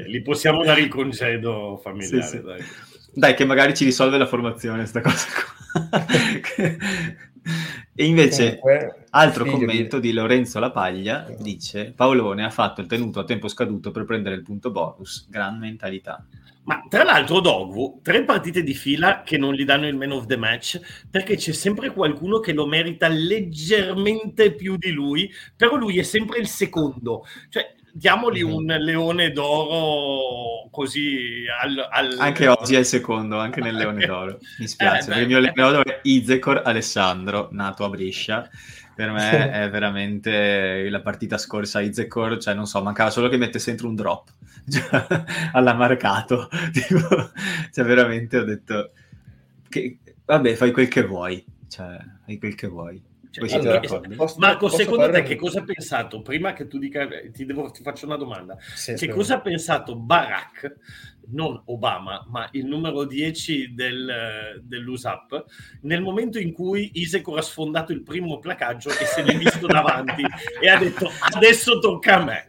[0.07, 2.43] Li possiamo dare il concedo familiare, sì, sì.
[2.43, 2.65] dai.
[3.13, 6.07] Dai, che magari ci risolve la formazione, sta cosa qua.
[7.99, 10.09] E invece, Comunque, altro commento di...
[10.09, 10.15] di...
[10.15, 14.71] Lorenzo Lapaglia dice: Paolone ha fatto il tenuto a tempo scaduto per prendere il punto
[14.71, 15.27] bonus.
[15.31, 16.25] Gran mentalità.
[16.65, 20.27] Ma tra l'altro, Dogwu, tre partite di fila che non gli danno il man of
[20.27, 25.99] the match perché c'è sempre qualcuno che lo merita leggermente più di lui, però lui
[25.99, 27.25] è sempre il secondo.
[27.49, 28.55] Cioè, diamogli mm-hmm.
[28.55, 32.17] un leone d'oro così al, al...
[32.19, 34.39] anche oggi è il secondo anche nel leone d'oro.
[34.59, 38.49] Mi spiace eh, il mio leone d'oro è Izekor Alessandro nato a Brescia.
[38.95, 43.71] Per me è veramente la partita scorsa Izekor cioè non so mancava solo che mettesse
[43.71, 44.31] dentro un drop
[44.69, 45.07] cioè,
[45.53, 47.31] alla marcato tipo,
[47.73, 48.93] cioè veramente ho detto
[49.69, 53.03] che, vabbè fai quel che vuoi cioè fai quel che vuoi
[53.45, 53.81] Cioè, allora,
[54.17, 56.23] posso, Marco, posso secondo te che cosa ha pensato?
[56.23, 58.57] Prima che tu dica, ti, devo, ti faccio una domanda.
[58.75, 60.77] Sì, che cosa ha pensato Barack,
[61.29, 65.45] non Obama, ma il numero 10 del, dell'USAP,
[65.83, 70.23] nel momento in cui Isecor ha sfondato il primo placaggio e se l'è visto davanti
[70.61, 72.47] e ha detto adesso tocca a me.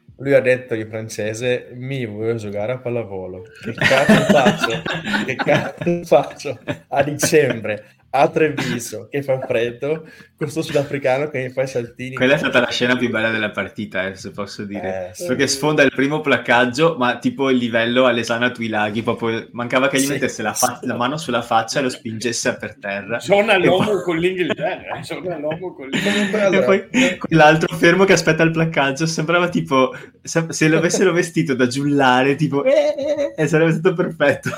[0.18, 3.42] Lui ha detto in francese, mi voglio giocare a pallavolo.
[3.60, 4.82] Che cazzo faccio?
[5.26, 7.96] che cazzo faccio a dicembre?
[8.16, 10.06] A Treviso che fa freddo,
[10.36, 12.14] questo sudafricano che mi fa i saltini.
[12.14, 15.12] Quella è stata la scena più bella della partita, eh, se posso dire.
[15.16, 15.56] Eh, Perché sì.
[15.56, 20.12] sfonda il primo placcaggio, ma tipo il livello Alesana Tuilaghi, proprio mancava che gli sì,
[20.12, 23.18] mettesse la, fa- la, mano sulla faccia e lo spingesse per terra.
[23.18, 24.02] Suona l'uomo poi...
[24.02, 26.56] con l'Inghilterra, suona l'uomo con l'Inghilterra.
[26.56, 29.92] e poi quell'altro fermo che aspetta il placcaggio sembrava tipo
[30.22, 34.50] se, se l'avessero vestito da giullare, tipo eh, eh, e sarebbe stato perfetto.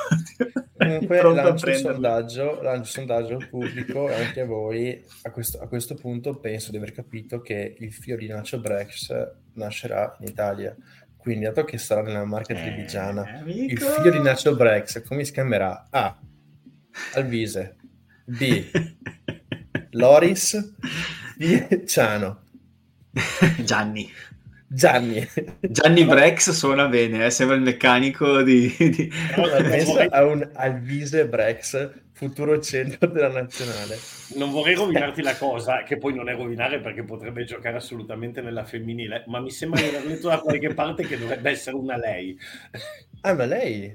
[0.77, 5.69] Comunque lancio un sondaggio, lancio un sondaggio pubblico e anche a voi a questo, a
[5.69, 10.75] questo, punto penso di aver capito che il figlio di Nacho Brex nascerà in Italia
[11.17, 15.33] quindi dato che sarà nella marca eh, trevigiana il figlio di Nacho Brex come si
[15.33, 15.87] chiamerà?
[15.91, 16.19] A.
[17.15, 17.77] Alvise
[18.25, 18.71] B.
[19.93, 20.75] Loris
[21.37, 21.85] D.
[21.85, 22.43] Ciano
[23.65, 24.11] Gianni
[24.69, 25.27] Gianni.
[25.61, 27.31] Gianni Brex suona bene, eh?
[27.31, 28.75] sembra il meccanico di...
[28.79, 29.11] di...
[29.35, 33.99] pensa a un Alvise Brex, futuro centro della nazionale.
[34.37, 38.65] Non vorrei rovinarti la cosa, che poi non è rovinare perché potrebbe giocare assolutamente nella
[38.65, 42.35] femminile, ma mi sembra di aver letto da qualche parte che dovrebbe essere una lei.
[43.21, 43.95] Ah, ma lei?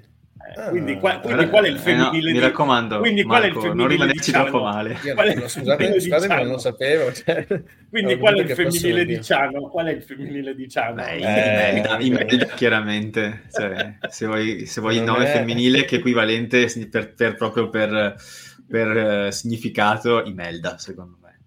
[0.53, 2.29] Ah, quindi, qua, quindi qual è il femminile?
[2.29, 4.97] Eh no, mi raccomando, quindi qual Marco, è il femminile non rimanerci troppo male.
[5.13, 7.11] Qual è il scusate, scusate ma non lo sapevo.
[7.13, 7.47] Cioè,
[7.89, 9.69] quindi qual è il femminile di Ciano?
[9.69, 10.95] Qual è il femminile di Ciano?
[10.95, 13.43] Beh, eh, Imelda, Imelda chiaramente.
[13.49, 15.31] Cioè, se vuoi, se vuoi il nome è...
[15.31, 18.15] femminile che è equivalente per, per, proprio per,
[18.67, 21.39] per uh, significato, Imelda, secondo me.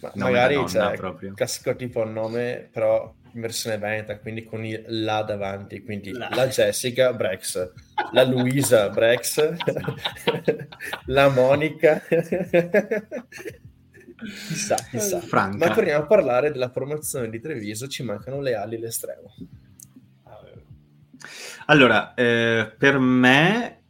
[0.00, 5.22] Ma magari c'è cioè, classico tipo nome, però in versione veneta, quindi con il la
[5.22, 7.72] davanti, quindi la, la Jessica Brex,
[8.12, 9.54] la Luisa Brex,
[11.06, 12.02] la Monica.
[14.48, 15.20] chissà, chissà.
[15.20, 15.68] Franca.
[15.68, 19.34] Ma torniamo a parlare della formazione di Treviso, ci mancano le ali l'estremo.
[21.66, 23.82] Allora, eh, per me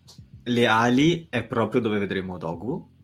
[0.43, 2.95] le ali è proprio dove vedremo Dogu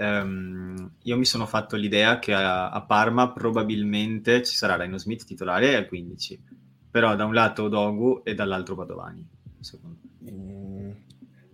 [0.00, 5.26] Um, io mi sono fatto l'idea che a, a, Parma probabilmente ci sarà Rhino Smith
[5.26, 6.42] titolare al 15,
[6.90, 9.28] però da un lato Dogu e dall'altro Padovani,
[9.60, 10.32] secondo me.
[10.32, 10.90] Mm,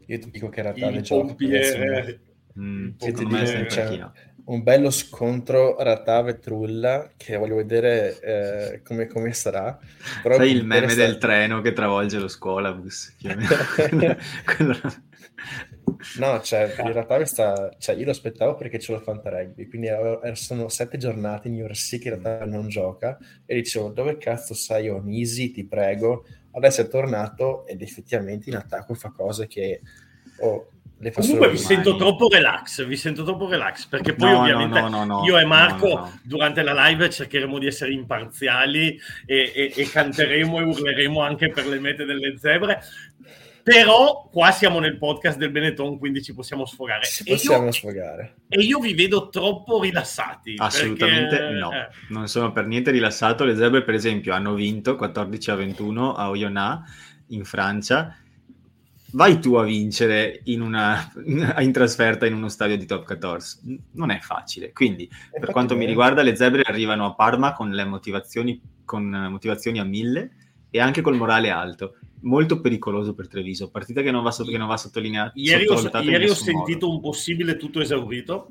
[0.06, 1.34] io ti dico che era tale gioco.
[2.58, 4.10] Mm, secondo me è cioè,
[4.46, 9.78] un bello scontro Ratave-Trulla che voglio vedere eh, come, come, sarà.
[10.22, 13.16] Però Sai il meme del treno che travolge lo scuolabus?
[14.44, 14.78] Quello...
[16.18, 19.88] No, cioè, in realtà questa, cioè, io lo aspettavo perché c'è lo Fanta Rugby, quindi
[20.34, 24.88] sono sette giornate in URC che in realtà non gioca e dicevo dove cazzo sai
[24.88, 26.24] Onisi, ti prego.
[26.52, 29.80] Adesso è tornato ed effettivamente in attacco fa cose che
[30.38, 34.40] oh, le fa Comunque vi sento troppo relax, vi sento troppo relax perché poi no,
[34.40, 39.72] ovviamente no, no, io e Marco durante la live cercheremo di essere imparziali e, e,
[39.74, 42.80] e canteremo e urleremo anche per le mete delle zebre
[43.66, 47.04] però qua siamo nel podcast del Benetton, quindi ci possiamo sfogare.
[47.04, 48.36] Ci possiamo io, sfogare.
[48.48, 50.54] E io vi vedo troppo rilassati.
[50.56, 51.54] Assolutamente perché...
[51.54, 51.88] no, eh.
[52.10, 53.42] non sono per niente rilassato.
[53.42, 56.80] Le zebre, per esempio, hanno vinto 14 a 21 a Oyonnax
[57.30, 58.16] in Francia.
[59.16, 63.80] Vai tu a vincere in, una, in trasferta in uno stadio di top 14.
[63.92, 64.72] Non è facile.
[64.72, 69.08] Quindi, è per quanto mi riguarda, le zebre arrivano a Parma con le motivazioni, con
[69.30, 70.32] motivazioni a mille
[70.68, 74.58] e anche col morale alto molto pericoloso per Treviso, partita che non va, sotto, che
[74.58, 75.32] non va sottolineata.
[75.34, 76.96] Ieri, ho, ieri ho sentito modo.
[76.96, 78.50] un possibile tutto esaurito.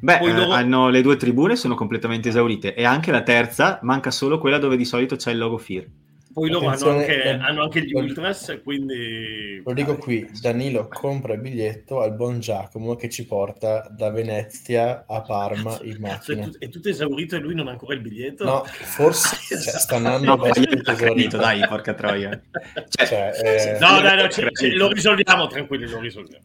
[0.00, 0.52] Beh, eh, loro...
[0.52, 4.76] hanno le due tribune, sono completamente esaurite e anche la terza, manca solo quella dove
[4.76, 5.88] di solito c'è il logo FIR.
[6.32, 9.60] Poi loro hanno anche, eh, hanno anche, gli ultras, quindi...
[9.64, 15.04] Lo dico qui, Danilo compra il biglietto al buon Giacomo che ci porta da Venezia
[15.06, 16.42] a Parma in macchina.
[16.42, 18.44] È, tut- è tutto esaurito e lui non ha ancora il biglietto?
[18.44, 21.36] No, forse cioè, sta andando no, esaurito.
[21.36, 22.40] Dai, porca troia.
[22.88, 23.78] Cioè, cioè, eh...
[23.78, 26.44] No, dai, no, c- c- lo risolviamo, tranquilli, lo risolviamo.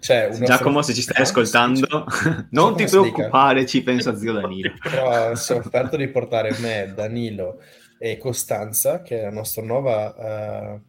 [0.00, 2.06] Cioè, Giacomo, se ci stai ascoltando,
[2.50, 4.72] non ti preoccupare, ci pensa zio Danilo.
[4.82, 7.60] Però si è offerto di portare me, Danilo
[8.04, 10.80] e Costanza, che è la nostra nuova, uh,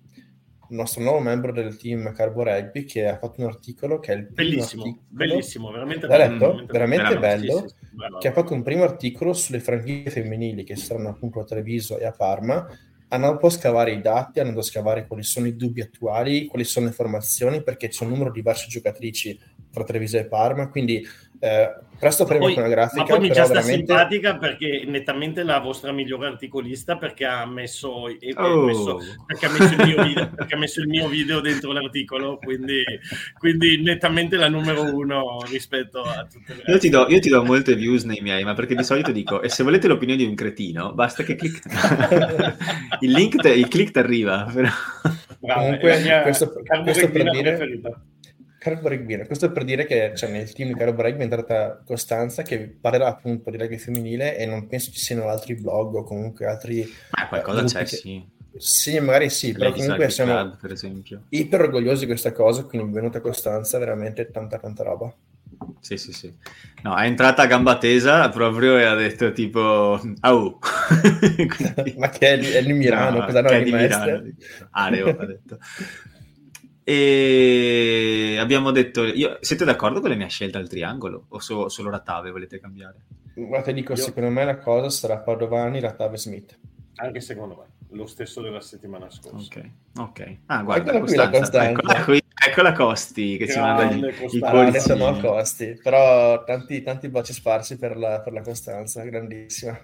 [0.69, 4.15] il nostro nuovo membro del team Carbo Rugby, che ha fatto un articolo che è
[4.15, 8.55] il bellissimo, articolo, bellissimo, veramente, bello, veramente, veramente bello, sì, sì, sì, che ha fatto
[8.55, 12.67] un primo articolo sulle franchigie femminili che saranno appunto a Treviso e a Parma.
[13.09, 16.65] Hanno un po' scavare i dati, hanno a scavare quali sono i dubbi attuali, quali
[16.65, 19.39] sono le formazioni, perché c'è un numero diverso di giocatrici
[19.69, 21.05] tra Treviso e Parma, quindi
[21.43, 23.01] Eh, presto faremo poi, una grafica.
[23.01, 23.85] Ma poi mi già sta veramente...
[23.85, 28.63] simpatica perché è nettamente la vostra migliore articolista perché ha messo, oh.
[28.63, 32.37] messo, perché ha messo, il, mio video, perché ha messo il mio video dentro l'articolo,
[32.37, 32.81] quindi,
[33.37, 37.43] quindi, nettamente la numero uno rispetto a tutte le io ti, do, io ti do
[37.43, 40.35] molte views nei miei, ma perché di solito dico, e se volete l'opinione di un
[40.35, 41.59] cretino, basta che clic...
[43.01, 44.49] il link, te, il click ti arriva.
[44.53, 44.69] Però...
[45.39, 47.55] Bravo, Comunque, mia, questo, questo per dire...
[47.55, 48.01] Preferita.
[48.63, 51.83] Caro Bregbine, questo è per dire che cioè, nel team di Caro Breg è entrata
[51.85, 56.03] Costanza che parlerà appunto di rugby femminile e non penso ci siano altri blog o
[56.03, 56.89] comunque altri...
[57.11, 57.95] Ma qualcosa c'è, che...
[57.97, 58.25] sì.
[58.55, 61.23] Sì, magari sì, però Ladies comunque siamo Club, per esempio.
[61.27, 65.13] iper orgogliosi di questa cosa, quindi benvenuta Costanza, veramente tanta tanta roba.
[65.81, 66.33] Sì, sì, sì.
[66.83, 70.59] No, è entrata a gamba tesa proprio e ha detto tipo, au.
[71.27, 71.95] Quindi...
[71.99, 74.23] Ma che è, è il Milano, no, cosa no, che è di Milano.
[74.71, 75.57] Areo, ha detto.
[76.85, 81.89] E abbiamo detto, io, siete d'accordo con la mia scelta al triangolo o so, solo
[81.89, 83.05] Rattave volete cambiare?
[83.35, 86.59] Guarda, dico, Io- secondo me la cosa sarà Padovani, Rattave Smith.
[86.95, 89.59] Anche secondo me, lo stesso della settimana scorsa.
[89.59, 90.37] Ok, ok.
[90.47, 91.69] Ah, guarda, Eccola qui la Costanza, Costanza.
[91.71, 94.95] eccola, qui, eccola Costi che ci manda Grande gli, i Costanza.
[94.95, 99.79] No a costi, però tanti, tanti baci sparsi per la, per la Costanza, grandissima.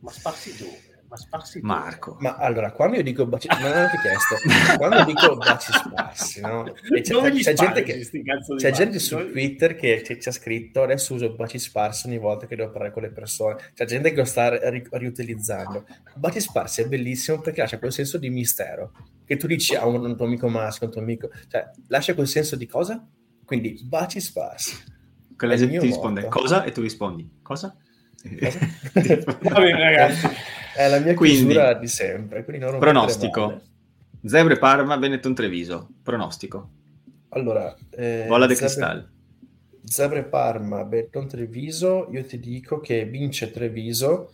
[0.00, 0.89] Ma sparsi dove?
[1.10, 1.58] Ma sparsi?
[1.60, 2.16] Marco.
[2.20, 4.36] Ma allora, quando io dico baci, non l'ho chiesto,
[4.78, 6.64] quando dico baci sparsi, no?
[6.94, 8.08] E c'è, Dove gli c'è gente, che,
[8.56, 12.46] c'è gente su Dove- Twitter che ci, ha scritto, adesso uso baci sparsi ogni volta
[12.46, 13.56] che devo parlare con le persone.
[13.74, 15.84] C'è gente che lo sta ri- riutilizzando.
[16.14, 18.92] Baci sparsi è bellissimo perché lascia quel senso di mistero,
[19.24, 22.28] che tu dici a un, un tuo amico maschio, un tuo amico, cioè lascia quel
[22.28, 23.04] senso di cosa?
[23.44, 24.76] Quindi baci sparsi.
[25.36, 26.38] Che la è il gente ti risponde motto.
[26.38, 27.74] cosa e tu rispondi cosa?
[28.38, 28.58] Cosa?
[29.42, 30.26] Va bene, ragazzi.
[30.76, 32.44] È la mia Quindi, chiusura di sempre.
[32.44, 33.60] Quindi non rompete le Pronostico.
[34.24, 35.88] Zebre Parma, Benetton Treviso.
[36.02, 36.70] Pronostico.
[37.30, 39.10] Allora, eh, Bolla de Zebre- cristal.
[39.84, 42.08] Zebre Parma, Benetton Treviso.
[42.12, 44.32] Io ti dico che vince Treviso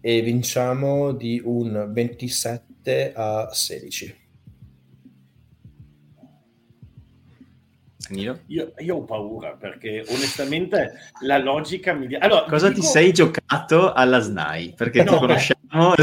[0.00, 4.22] e vinciamo di un 27 a 16.
[8.46, 12.20] Io, io ho paura perché onestamente la logica mi dice...
[12.20, 14.74] Allora, Cosa ti dico- sei giocato alla SNAI?
[14.76, 15.62] Perché No, ti conosciamo.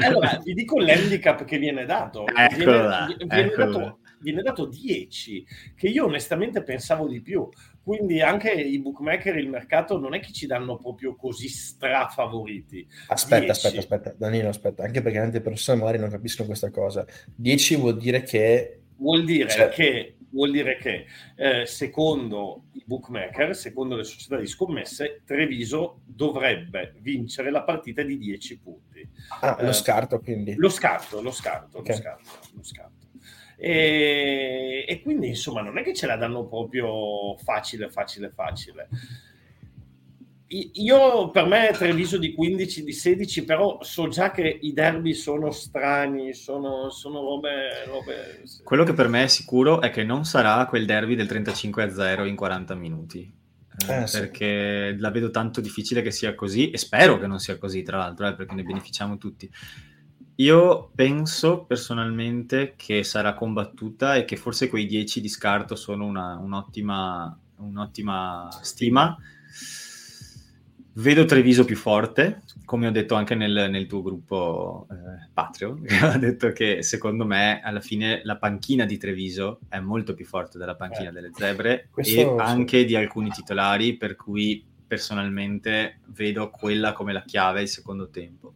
[0.00, 2.24] Allora, vi dico l'handicap che viene dato.
[2.26, 7.48] Eccolo viene, viene eccolo dato, viene dato 10, che io onestamente pensavo di più.
[7.82, 12.86] Quindi anche i bookmaker, il mercato, non è che ci danno proprio così strafavoriti.
[13.08, 13.50] Aspetta, 10.
[13.50, 17.04] aspetta, aspetta, Danilo, aspetta, anche perché tante persone magari non capiscono questa cosa.
[17.36, 23.54] 10 vuol dire che Vuol dire Cioè- che, vuol dire che eh, secondo i bookmaker,
[23.54, 29.08] secondo le società di scommesse, Treviso dovrebbe vincere la partita di 10 punti.
[29.40, 30.54] ah, lo Eh, scarto, quindi.
[30.56, 31.88] Lo scarto, lo scarto, Ok.
[31.88, 32.92] lo scarto, lo scarto.
[33.56, 38.88] E, e quindi insomma non è che ce la danno proprio facile, facile, facile.
[40.46, 45.50] Io per me Treviso di 15, di 16, però so già che i derby sono
[45.50, 48.42] strani, sono, sono robe, robe...
[48.62, 51.90] Quello che per me è sicuro è che non sarà quel derby del 35 a
[51.90, 53.42] 0 in 40 minuti.
[53.88, 54.18] Eh, Eh, sì.
[54.20, 57.96] perché la vedo tanto difficile che sia così e spero che non sia così, tra
[57.98, 59.50] l'altro, eh, perché ne beneficiamo tutti.
[60.36, 66.36] Io penso personalmente che sarà combattuta e che forse quei 10 di scarto sono una-
[66.38, 69.16] un'ottima, un'ottima stima.
[70.96, 76.18] Vedo Treviso più forte, come ho detto anche nel, nel tuo gruppo eh, Patreon, ha
[76.18, 80.76] detto che secondo me alla fine la panchina di Treviso è molto più forte della
[80.76, 81.12] panchina Eh.
[81.12, 87.62] delle zebre e anche di alcuni titolari, per cui personalmente vedo quella come la chiave
[87.62, 88.54] il secondo tempo.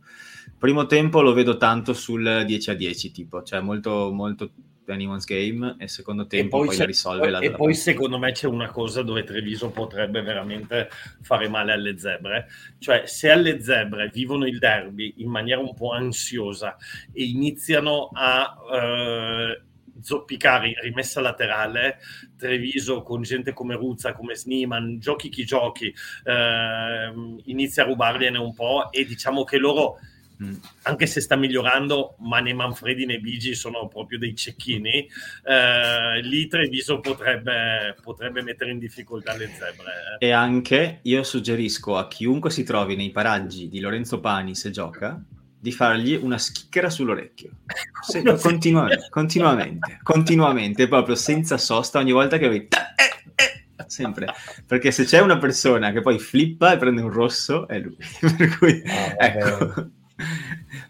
[0.57, 4.53] Primo tempo lo vedo tanto sul 10 a 10, tipo, cioè molto, molto
[4.93, 8.47] anyone's game, e secondo tempo poi, c'è- la risolve la e poi secondo me c'è
[8.47, 10.89] una cosa dove Treviso potrebbe veramente
[11.23, 15.93] fare male alle zebre, cioè se alle zebre vivono il derby in maniera un po'
[15.93, 16.77] ansiosa
[17.13, 19.63] e iniziano a eh,
[20.01, 21.99] zoppicare rimessa laterale,
[22.37, 25.93] Treviso con gente come Ruzza, come Sniman, giochi chi giochi,
[26.25, 29.99] ehm, inizia a rubargliene un po' e diciamo che loro
[30.41, 30.55] Mm.
[30.83, 35.09] anche se sta migliorando, ma né Manfredi né Bigi sono proprio dei cecchini,
[35.45, 40.19] eh, lì Treviso potrebbe, potrebbe mettere in difficoltà le zebre.
[40.21, 40.27] eh.
[40.29, 45.21] E anche io suggerisco a chiunque si trovi nei paraggi di Lorenzo Pani se gioca
[45.61, 47.51] di fargli una schicchera sull'orecchio.
[48.01, 52.69] Se- continuamente, continuamente, continuamente, proprio senza sosta ogni volta che vedi...
[52.69, 54.27] ta- eh, eh, Sempre,
[54.67, 57.97] perché se c'è una persona che poi flippa e prende un rosso è lui.
[58.37, 59.91] per cui, Ah, ecco,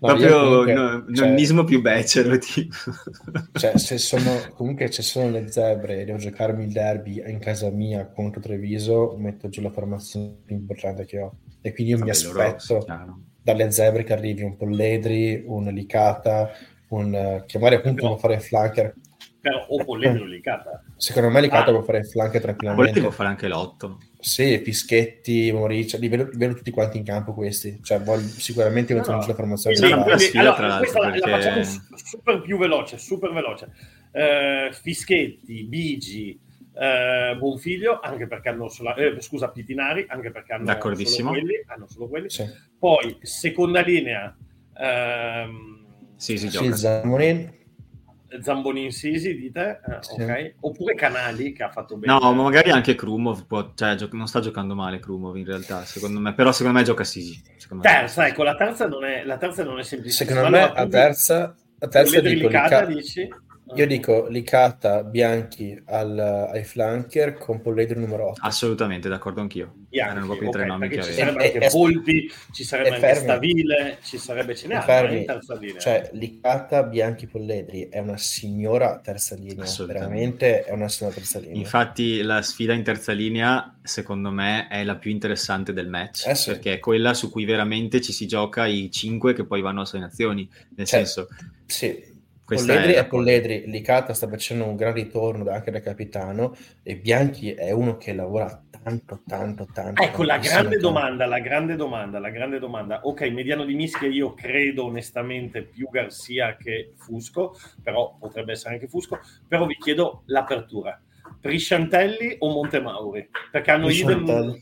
[0.01, 2.39] No, Proprio comunque, no, cioè, nonnismo più becero.
[2.39, 2.75] Tipo.
[3.53, 7.71] Cioè, se sono, comunque se sono le zebre e devo giocarmi il derby in casa
[7.71, 11.35] mia contro Treviso, metto giù la formazione più importante che ho.
[11.61, 12.87] E quindi io Vabbè, mi aspetto
[13.43, 16.51] dalle zebre che arrivi un Polledri, un Licata,
[16.89, 18.17] un, che magari appunto no.
[18.17, 18.95] fare flanker
[19.49, 20.83] però o Polledri o Licata.
[20.97, 21.75] Secondo me Licata ah.
[21.75, 22.83] può fare flank tranquillamente.
[22.83, 23.99] Polledri può fare anche l'otto.
[24.21, 27.81] Sì, Fischetti, Moricia, li vedo, vedo, tutti quanti in campo questi.
[27.83, 29.27] Cioè, voglio, sicuramente no, no.
[29.27, 29.77] la formazione.
[29.77, 31.19] Quindi, quindi, sfida, allora, questa perché...
[31.19, 31.63] la, facciamo
[31.95, 33.71] super più veloce, super veloce.
[34.11, 36.41] Uh, Fischetti, Bigi,
[36.73, 41.63] uh, Buonfiglio, anche perché hanno solo, eh, scusa, Pitinari, anche perché hanno solo quelli.
[41.67, 42.31] Hanno solo quelli.
[42.31, 42.45] Sì.
[42.79, 44.37] Poi, seconda linea,
[44.79, 45.87] um,
[46.17, 46.65] sì, si gioca.
[46.65, 47.57] Sì, Zamonin.
[48.41, 49.81] Zamboni Insisi, dite?
[49.87, 50.23] Eh, sì.
[50.23, 50.55] ok.
[50.61, 52.13] Oppure Canali che ha fatto bene.
[52.13, 55.85] No, ma magari anche Krumov, può, cioè, gio- non sta giocando male Krumov in realtà,
[55.85, 57.43] secondo me, però secondo me gioca Sisi.
[57.81, 60.25] Terza, ecco, la terza non è, la terza non è semplice.
[60.25, 63.29] Secondo me la terza, la terza dico, Licata, dici?
[63.75, 68.41] Io dico Licata, Bianchi al, ai flanker con Polledri numero 8.
[68.43, 69.75] Assolutamente, d'accordo anch'io.
[69.89, 73.01] Bianchi, Erano proprio i tre nomi che ci sarebbe anche e, Volpi, ci sarebbe anche
[73.01, 73.23] fermi.
[73.23, 80.65] Stavile, ci sarebbe ce n'è Cioè, Licata, Bianchi, Polledri è una signora terza linea, veramente
[80.65, 81.57] è una signora terza linea.
[81.57, 86.35] Infatti la sfida in terza linea, secondo me, è la più interessante del match, eh
[86.35, 86.51] sì.
[86.51, 89.87] perché è quella su cui veramente ci si gioca i cinque che poi vanno a
[89.87, 91.29] sei nazioni, nel cioè, senso...
[91.67, 92.17] Sì,
[92.57, 97.73] Polledri è Polledri, Licata sta facendo un gran ritorno anche da capitano e Bianchi è
[97.73, 100.03] uno che lavora tanto, tanto, tanto.
[100.03, 100.89] Ecco la grande tanto.
[100.89, 103.01] domanda, la grande domanda, la grande domanda.
[103.03, 108.89] Ok, mediano di mischia io credo onestamente più Garcia che Fusco, però potrebbe essere anche
[108.89, 110.99] Fusco, però vi chiedo l'apertura.
[111.41, 113.29] Prisciantelli o Montemauri?
[113.53, 114.59] Perché hanno idem...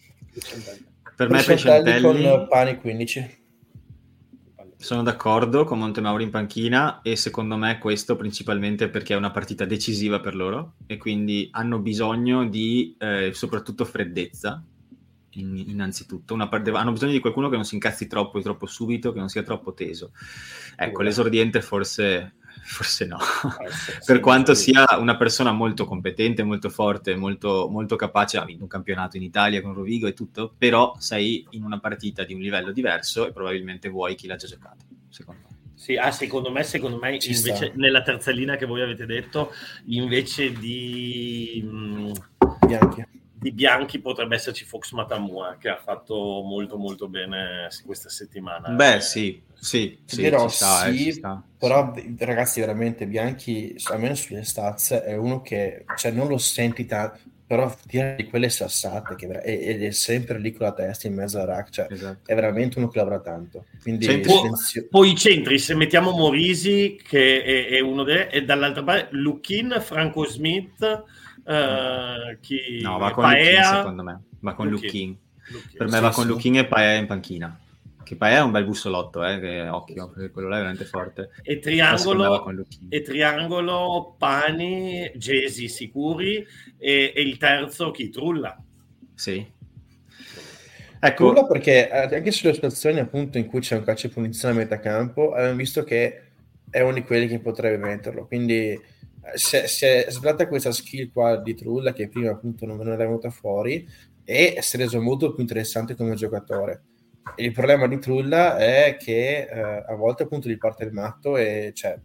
[1.16, 3.44] Per me Prisciantelli con Pani 15
[4.86, 9.64] sono d'accordo con Montemauri in panchina e secondo me questo principalmente perché è una partita
[9.64, 14.62] decisiva per loro e quindi hanno bisogno di eh, soprattutto freddezza
[15.30, 16.34] in, innanzitutto.
[16.34, 19.28] Una parte, hanno bisogno di qualcuno che non si incazzi troppo troppo subito che non
[19.28, 20.12] sia troppo teso.
[20.76, 23.70] Ecco l'esordiente forse forse no, eh,
[24.04, 28.68] per quanto sia una persona molto competente, molto forte, molto, molto capace, ha vinto un
[28.68, 32.72] campionato in Italia con Rovigo e tutto, però sei in una partita di un livello
[32.72, 35.54] diverso e probabilmente vuoi chi l'ha già giocato, secondo me.
[35.74, 39.52] Sì, ah, secondo me, secondo me invece, nella terza linea che voi avete detto,
[39.86, 41.62] invece di...
[41.64, 42.12] Mh,
[42.66, 48.68] Bianchi di Bianchi potrebbe esserci Fox Matamua che ha fatto molto molto bene questa settimana.
[48.70, 51.20] Beh, sì, sì, sì, dirò, sta, eh, sì
[51.58, 57.18] però ragazzi veramente Bianchi, almeno sulle stats, è uno che cioè, non lo senti tanto,
[57.46, 61.38] però tira di quelle sassate che, ed è sempre lì con la testa in mezzo
[61.38, 62.30] al rack, cioè, esatto.
[62.30, 63.66] è veramente uno che lavora tanto.
[63.80, 64.86] Quindi, cioè, silenzio...
[64.90, 68.28] Poi i centri, se mettiamo Morisi che è, è uno dei...
[68.30, 71.04] e dall'altra parte Luchin, Franco Smith
[71.46, 72.80] Uh, chi...
[72.82, 73.60] No, va con Paea...
[73.60, 74.20] Luchin, secondo me.
[74.40, 75.16] Va con Luchin.
[75.76, 76.26] Per me sì, va con.
[76.26, 77.60] Luchin e Paea in panchina.
[78.02, 81.30] Che Paea è un bel bussolotto, eh, che, occhio, perché quello là è veramente forte.
[81.42, 82.44] E triangolo,
[82.88, 86.46] e triangolo Pani, Gesi sicuri
[86.78, 88.10] e, e il terzo chi?
[88.10, 88.56] Trulla.
[89.14, 89.54] Sì.
[91.00, 91.32] Ecco.
[91.32, 94.58] Trulla perché eh, anche sulle situazioni appunto in cui c'è un calcio di punizione a
[94.58, 96.22] metà campo, abbiamo visto che
[96.70, 98.80] è uno di quelli che potrebbe metterlo, quindi
[99.56, 103.04] è, si è svelata questa skill qua di Trulla che prima appunto non, non era
[103.04, 103.86] venuta fuori
[104.24, 106.82] e si è reso molto più interessante come giocatore.
[107.36, 111.72] Il problema di Trulla è che eh, a volte appunto gli parte il matto e
[111.74, 111.98] cioè,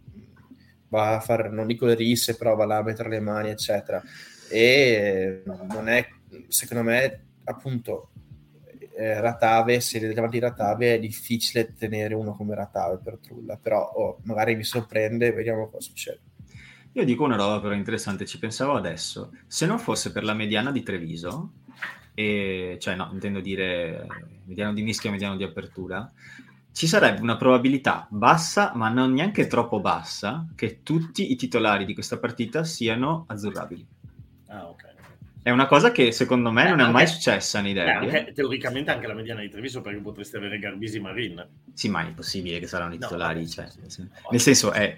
[0.88, 4.02] va a fare, non dico le risse, però va là a mettere le mani, eccetera.
[4.50, 6.06] E non è,
[6.48, 8.10] secondo me, appunto,
[8.96, 13.90] eh, Ratave, se davanti a Ratave è difficile tenere uno come Ratave per Trulla, però
[13.94, 16.20] oh, magari mi sorprende, vediamo cosa succede.
[16.92, 19.32] Io dico una roba però interessante, ci pensavo adesso.
[19.46, 21.52] Se non fosse per la mediana di Treviso,
[22.14, 24.06] e, cioè no, intendo dire
[24.44, 26.10] mediano di mischia mediano di apertura,
[26.72, 31.94] ci sarebbe una probabilità bassa, ma non neanche troppo bassa, che tutti i titolari di
[31.94, 33.86] questa partita siano azzurrabili.
[34.48, 34.91] Ah, ok.
[35.44, 38.06] È una cosa che secondo me eh, non è mai successa nei derby.
[38.06, 41.44] Eh, anche, teoricamente anche la mediana di Treviso perché potreste avere Garbisi Marin.
[41.74, 43.40] Sì, ma è impossibile che saranno i titolari.
[43.40, 44.06] No, cioè, sì.
[44.30, 44.96] Nel senso, è,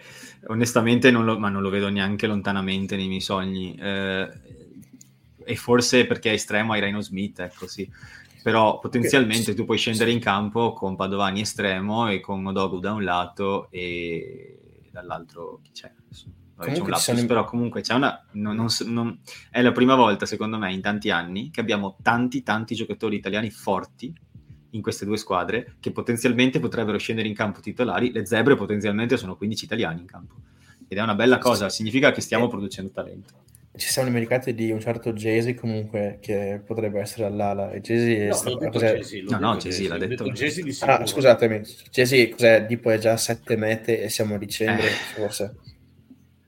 [0.49, 3.75] onestamente, non lo, ma non lo vedo neanche lontanamente nei miei sogni.
[3.75, 4.29] Eh,
[5.47, 7.91] e forse perché è estremo hai Rhino Smith, ecco sì.
[8.43, 9.55] Però potenzialmente okay.
[9.55, 14.59] tu puoi scendere in campo con Padovani estremo e con Odogu da un lato e
[14.91, 15.91] dall'altro chi c'è?
[16.07, 17.27] Insomma un lapsus, sono...
[17.27, 19.19] però comunque c'è una, non, non, non,
[19.51, 23.51] è la prima volta, secondo me, in tanti anni che abbiamo tanti, tanti giocatori italiani
[23.51, 24.13] forti
[24.71, 29.37] in queste due squadre che potenzialmente potrebbero scendere in campo titolari, le zebre potenzialmente sono
[29.37, 30.35] 15 italiani in campo.
[30.87, 33.43] Ed è una bella cosa, significa che stiamo producendo talento.
[33.77, 37.73] ci siamo dimenticati di un certo Jay comunque che potrebbe essere all'ala.
[37.73, 38.51] E Jay no, sta...
[38.51, 41.61] Jay-Z, no, no, Jay l'ha detto, detto ah, scusatemi
[41.91, 42.67] Jay cos'è?
[42.67, 44.91] Tipo è già 7 mete e siamo a dicembre eh.
[45.15, 45.57] forse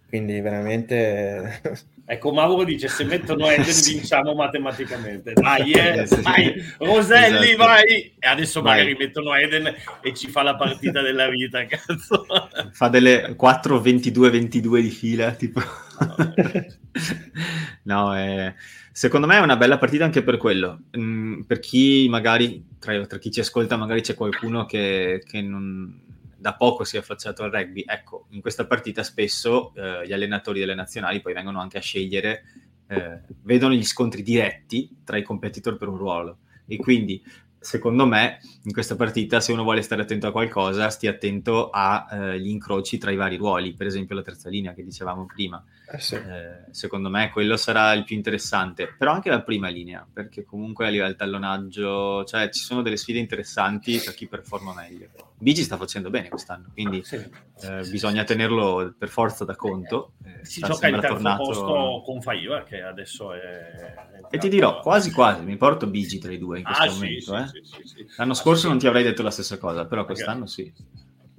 [0.09, 1.61] quindi veramente
[2.05, 3.95] ecco Mauro dice se mettono Eden sì.
[3.95, 7.65] vinciamo matematicamente dai eh, vai Roselli esatto.
[7.65, 8.79] vai e adesso vai.
[8.79, 12.27] magari mettono Eden e ci fa la partita della vita cazzo
[12.71, 15.61] fa delle 4 22 22 di fila tipo
[17.85, 18.55] no, è...
[18.93, 20.83] secondo me è una bella partita anche per quello.
[20.97, 26.01] Mm, per chi magari, tra, tra, chi ci ascolta, magari c'è qualcuno che, che non,
[26.37, 27.85] da poco si è affacciato al rugby.
[27.87, 32.45] Ecco, in questa partita spesso eh, gli allenatori delle nazionali poi vengono anche a scegliere,
[32.89, 36.39] eh, vedono gli scontri diretti tra i competitor per un ruolo.
[36.67, 37.23] E quindi
[37.59, 42.47] secondo me, in questa partita, se uno vuole stare attento a qualcosa, stia attento agli
[42.47, 45.63] eh, incroci tra i vari ruoli, per esempio la terza linea che dicevamo prima.
[45.89, 46.17] Eh sì.
[46.17, 50.87] eh, secondo me quello sarà il più interessante, però anche la prima linea, perché comunque
[50.87, 55.09] a livello del tallonaggio, cioè ci sono delle sfide interessanti per chi performa meglio.
[55.39, 57.17] Bigi sta facendo bene quest'anno, quindi sì.
[57.17, 60.15] eh, bisogna tenerlo per forza da conto.
[60.25, 61.43] Eh, si gioca il terzo tornato...
[61.45, 63.39] posto con Faiva, che adesso è...
[63.39, 63.95] è
[64.29, 67.37] e ti dirò, quasi quasi, mi porto Bigi tra i due in questo ah, momento.
[67.37, 67.47] Eh.
[67.47, 70.73] Sì, sì, L'anno scorso non ti avrei detto la stessa cosa, però quest'anno sì.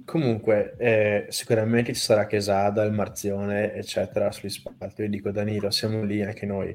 [0.08, 5.02] Comunque, eh, sicuramente ci sarà Quesada, il Marzione, eccetera, sugli spalti.
[5.02, 6.74] Io dico, Danilo, siamo lì anche noi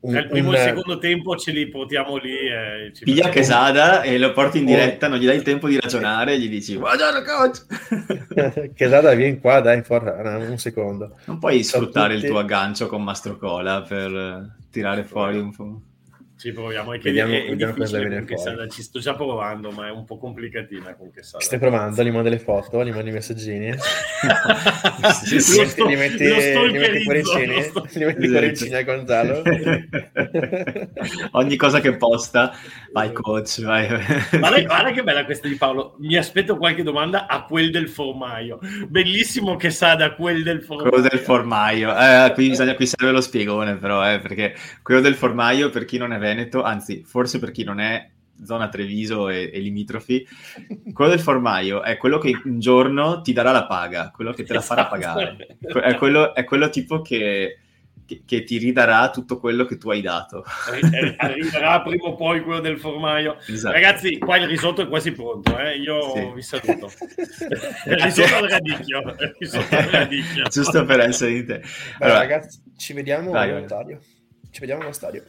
[0.00, 2.36] un, Nel primo e secondo tempo ce li portiamo lì.
[2.36, 4.66] E ci Piglia Quesada e lo porti in oh.
[4.66, 8.74] diretta, non gli dai il tempo di ragionare gli dici buongiorno coach.
[8.76, 11.18] Quesada vieni qua, dai, forza, un secondo.
[11.24, 12.26] Non puoi sfruttare tutti...
[12.26, 15.80] il tuo aggancio con Mastrocola per tirare fuori un po'.
[16.38, 18.70] Ci proviamo, è che vediamo, è, è vediamo cosa viene fuori.
[18.70, 21.42] Ci sto già provando, ma è un po' complicatina con Quesada.
[21.42, 22.02] Stai provando?
[22.02, 23.72] Gli mando le foto, gli mando i messaggini.
[25.24, 27.88] sì, sì, sto, li metti, li metti cuoricini, sto...
[27.90, 29.42] li metti cuoricini a Gonzalo.
[31.32, 32.52] Ogni cosa che posta,
[32.92, 33.88] vai coach, vai.
[34.38, 35.96] guarda, guarda che bella questa di Paolo.
[36.00, 38.58] Mi aspetto qualche domanda a quel del formaio.
[38.88, 40.90] Bellissimo che sa da quel del formaio.
[40.90, 41.96] Quello del formaio.
[41.96, 45.96] Eh, qui, bisogna, qui serve lo spiegone però, eh, perché quello del formaio, per chi
[45.96, 48.10] non è Veneto, anzi, forse per chi non è
[48.44, 50.26] zona Treviso e, e, limitrofi,
[50.92, 54.54] quello del formaio è quello che un giorno ti darà la paga, quello che te
[54.54, 55.20] la farà esatto.
[55.20, 55.58] pagare.
[55.60, 57.58] È quello, è quello tipo che,
[58.04, 60.44] che, che, ti ridarà tutto quello che tu hai dato.
[61.16, 63.38] Arriverà prima o poi quello del formaio.
[63.46, 63.74] Esatto.
[63.74, 65.76] Ragazzi, qua il risotto è quasi pronto, eh?
[65.78, 66.30] io sì.
[66.34, 66.90] vi saluto.
[67.86, 69.16] il risotto al radicchio.
[69.90, 70.44] radicchio.
[70.48, 71.62] Giusto per essere di te.
[72.00, 73.98] Allora, ragazzi, ci vediamo allo stadio.
[74.50, 75.24] Ci vediamo allo stadio.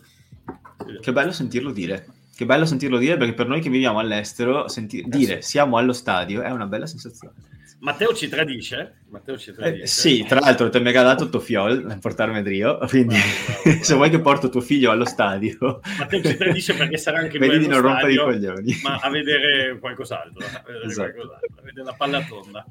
[1.01, 2.07] Che bello sentirlo dire.
[2.35, 5.93] Che bello sentirlo dire perché per noi che viviamo all'estero, senti- eh, dire siamo allo
[5.93, 7.33] stadio è una bella sensazione.
[7.79, 9.01] Matteo ci tradisce?
[9.09, 9.83] Matteo ci tradisce.
[9.83, 13.61] Eh, sì, tra l'altro ti ho megadato tuo fiol a portarmi a Drio, quindi bravo,
[13.63, 15.79] bravo, se vuoi che porto tuo figlio allo stadio...
[15.99, 18.79] Matteo ci tradisce perché sarà anche Vedi di non rompere i coglioni.
[18.81, 21.11] Ma a vedere qualcos'altro, a vedere, esatto.
[21.11, 22.65] qualcos'altro, a vedere la palla tonda.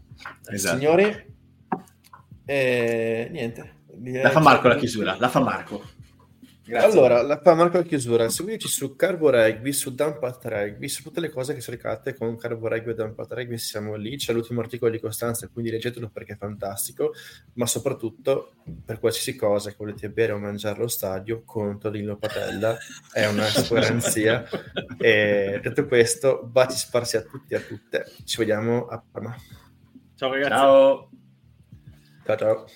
[0.51, 0.77] Esatto.
[0.77, 1.35] Signori,
[2.45, 3.75] eh, niente.
[4.23, 5.83] La fa Marco la chiusura, la fa Marco.
[6.67, 6.91] Grazie.
[6.91, 8.29] Allora, la Marco la chiusura.
[8.29, 12.67] Seguiteci su Carbo Rugby, su Dumpat Rugby, su tutte le cose che cercate con Carbo
[12.67, 14.17] Rugby e Dumpat Rugby siamo lì.
[14.17, 17.13] C'è l'ultimo articolo di Costanza, quindi leggetelo perché è fantastico.
[17.53, 22.77] Ma soprattutto, per qualsiasi cosa che volete bere o mangiare allo stadio, con Torino Patella
[23.13, 24.45] è una garanzia.
[24.99, 28.11] e detto questo, baci sparsi a tutti e a tutte.
[28.25, 29.37] Ci vediamo a Parma.
[30.17, 30.51] Ciao ragazzi.
[30.51, 31.11] Ciao.
[32.25, 32.67] Ciao ciao.